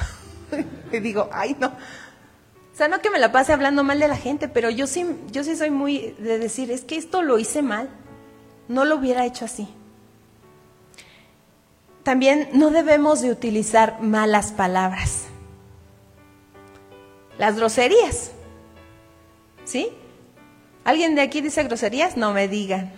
y 0.92 1.00
digo, 1.00 1.28
ay, 1.32 1.56
no. 1.58 1.68
O 1.68 2.74
sea, 2.76 2.88
no 2.88 3.00
que 3.00 3.10
me 3.10 3.18
la 3.18 3.32
pase 3.32 3.52
hablando 3.52 3.84
mal 3.84 3.98
de 3.98 4.08
la 4.08 4.16
gente, 4.16 4.48
pero 4.48 4.70
yo 4.70 4.86
sí, 4.86 5.06
yo 5.30 5.44
sí 5.44 5.56
soy 5.56 5.70
muy 5.70 6.14
de 6.18 6.38
decir, 6.38 6.70
es 6.70 6.82
que 6.82 6.96
esto 6.96 7.22
lo 7.22 7.38
hice 7.38 7.62
mal 7.62 7.88
no 8.68 8.84
lo 8.84 8.96
hubiera 8.96 9.26
hecho 9.26 9.44
así. 9.44 9.68
También 12.02 12.48
no 12.52 12.70
debemos 12.70 13.20
de 13.20 13.30
utilizar 13.30 14.00
malas 14.00 14.52
palabras. 14.52 15.26
Las 17.38 17.56
groserías. 17.56 18.32
¿Sí? 19.64 19.88
¿Alguien 20.84 21.14
de 21.14 21.22
aquí 21.22 21.40
dice 21.40 21.62
groserías? 21.62 22.16
No 22.16 22.32
me 22.32 22.48
digan. 22.48 22.92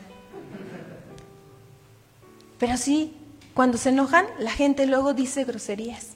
Pero 2.58 2.76
sí, 2.76 3.14
cuando 3.54 3.78
se 3.78 3.90
enojan, 3.90 4.26
la 4.38 4.50
gente 4.50 4.86
luego 4.86 5.14
dice 5.14 5.44
groserías. 5.44 6.08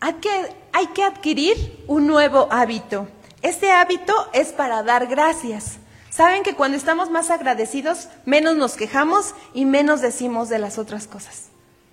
Hay 0.00 0.14
que, 0.14 0.54
hay 0.72 0.88
que 0.88 1.04
adquirir 1.04 1.84
un 1.86 2.06
nuevo 2.06 2.48
hábito. 2.50 3.08
Este 3.42 3.70
hábito 3.70 4.12
es 4.32 4.48
para 4.48 4.82
dar 4.82 5.06
gracias. 5.06 5.78
Saben 6.10 6.42
que 6.42 6.54
cuando 6.54 6.76
estamos 6.76 7.10
más 7.10 7.30
agradecidos, 7.30 8.08
menos 8.24 8.56
nos 8.56 8.74
quejamos 8.74 9.34
y 9.54 9.64
menos 9.64 10.00
decimos 10.00 10.48
de 10.48 10.58
las 10.58 10.78
otras 10.78 11.06
cosas. 11.06 11.44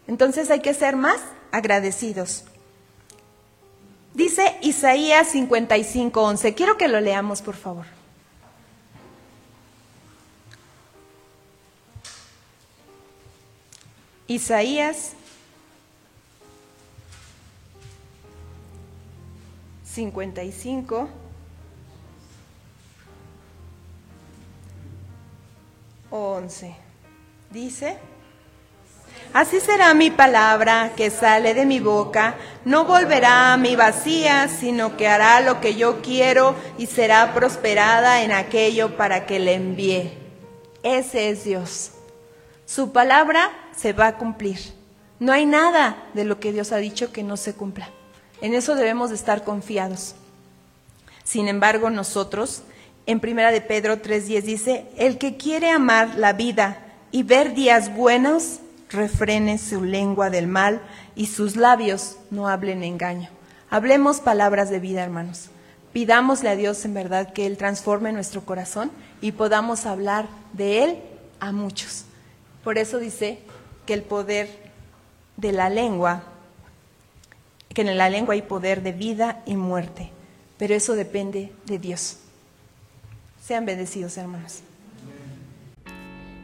Entonces 0.07 0.49
hay 0.49 0.61
que 0.61 0.73
ser 0.73 0.95
más 0.95 1.19
agradecidos. 1.51 2.45
Dice 4.13 4.57
Isaías 4.61 5.33
55:11. 5.33 6.55
Quiero 6.55 6.77
que 6.77 6.87
lo 6.87 7.01
leamos, 7.01 7.41
por 7.41 7.55
favor. 7.55 7.85
Isaías 14.33 15.11
55 19.85 21.07
11. 26.09 26.75
Dice, 27.51 27.97
así 29.33 29.59
será 29.59 29.93
mi 29.93 30.09
palabra 30.09 30.93
que 30.97 31.11
sale 31.11 31.53
de 31.53 31.67
mi 31.67 31.79
boca, 31.79 32.35
no 32.65 32.85
volverá 32.85 33.53
a 33.53 33.57
mi 33.57 33.75
vacía, 33.75 34.47
sino 34.47 34.97
que 34.97 35.07
hará 35.07 35.41
lo 35.41 35.61
que 35.61 35.75
yo 35.75 36.01
quiero 36.01 36.55
y 36.79 36.87
será 36.87 37.35
prosperada 37.35 38.23
en 38.23 38.31
aquello 38.31 38.97
para 38.97 39.27
que 39.27 39.37
le 39.37 39.53
envíe. 39.53 40.11
Ese 40.81 41.29
es 41.29 41.43
Dios. 41.43 41.91
Su 42.65 42.91
palabra 42.91 43.62
se 43.75 43.93
va 43.93 44.07
a 44.07 44.17
cumplir. 44.17 44.59
No 45.19 45.31
hay 45.31 45.45
nada 45.45 45.97
de 46.13 46.25
lo 46.25 46.39
que 46.39 46.51
Dios 46.51 46.71
ha 46.71 46.77
dicho 46.77 47.11
que 47.11 47.23
no 47.23 47.37
se 47.37 47.53
cumpla. 47.53 47.89
En 48.41 48.53
eso 48.53 48.75
debemos 48.75 49.09
de 49.09 49.15
estar 49.15 49.43
confiados. 49.43 50.15
Sin 51.23 51.47
embargo, 51.47 51.89
nosotros 51.89 52.63
en 53.05 53.19
Primera 53.19 53.51
de 53.51 53.61
Pedro 53.61 54.01
3:10 54.01 54.41
dice, 54.43 54.85
el 54.97 55.17
que 55.17 55.37
quiere 55.37 55.69
amar 55.69 56.15
la 56.17 56.33
vida 56.33 56.77
y 57.11 57.23
ver 57.23 57.53
días 57.53 57.93
buenos, 57.95 58.59
refrene 58.89 59.57
su 59.57 59.83
lengua 59.83 60.29
del 60.29 60.47
mal 60.47 60.81
y 61.15 61.27
sus 61.27 61.55
labios 61.55 62.17
no 62.31 62.47
hablen 62.47 62.83
engaño. 62.83 63.29
Hablemos 63.69 64.19
palabras 64.19 64.69
de 64.69 64.79
vida, 64.79 65.03
hermanos. 65.03 65.49
Pidámosle 65.93 66.49
a 66.49 66.55
Dios 66.55 66.85
en 66.85 66.93
verdad 66.93 67.33
que 67.33 67.45
Él 67.45 67.57
transforme 67.57 68.11
nuestro 68.11 68.45
corazón 68.45 68.91
y 69.21 69.31
podamos 69.31 69.85
hablar 69.85 70.27
de 70.53 70.83
Él 70.83 70.97
a 71.39 71.51
muchos. 71.51 72.05
Por 72.63 72.77
eso 72.77 72.99
dice 72.99 73.39
que 73.85 73.93
el 73.93 74.03
poder 74.03 74.49
de 75.37 75.51
la 75.51 75.69
lengua, 75.69 76.23
que 77.73 77.81
en 77.81 77.97
la 77.97 78.09
lengua 78.09 78.33
hay 78.33 78.41
poder 78.41 78.83
de 78.83 78.91
vida 78.91 79.41
y 79.45 79.55
muerte, 79.55 80.11
pero 80.57 80.75
eso 80.75 80.95
depende 80.95 81.51
de 81.65 81.79
Dios. 81.79 82.17
Sean 83.45 83.65
bendecidos, 83.65 84.17
hermanos. 84.17 84.61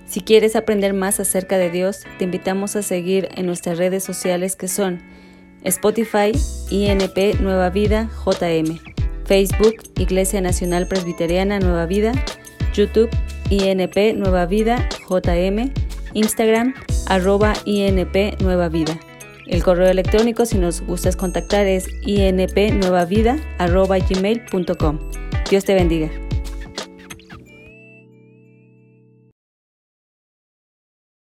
Si 0.07 0.21
quieres 0.21 0.55
aprender 0.55 0.93
más 0.93 1.19
acerca 1.19 1.57
de 1.57 1.69
Dios, 1.69 1.99
te 2.17 2.23
invitamos 2.23 2.75
a 2.75 2.81
seguir 2.81 3.29
en 3.35 3.45
nuestras 3.45 3.77
redes 3.77 4.03
sociales 4.03 4.55
que 4.55 4.67
son 4.67 5.01
Spotify, 5.63 6.31
INP 6.71 7.39
Nueva 7.39 7.69
Vida, 7.69 8.09
JM, 8.25 8.79
Facebook, 9.25 9.75
Iglesia 9.97 10.41
Nacional 10.41 10.87
Presbiteriana 10.87 11.59
Nueva 11.59 11.85
Vida, 11.85 12.11
YouTube, 12.73 13.09
INP 13.51 14.15
Nueva 14.15 14.47
Vida, 14.47 14.89
JM, 15.07 15.71
Instagram, 16.13 16.73
arroba 17.07 17.53
INP 17.65 18.41
Nueva 18.41 18.69
Vida. 18.69 18.99
El 19.47 19.63
correo 19.63 19.89
electrónico, 19.89 20.45
si 20.45 20.57
nos 20.57 20.81
gustas 20.81 21.15
contactar, 21.15 21.65
es 21.65 21.87
inpnuevavida, 22.03 23.39
arroba 23.57 23.97
gmail.com. 23.97 24.99
Dios 25.49 25.65
te 25.65 25.73
bendiga. 25.73 26.28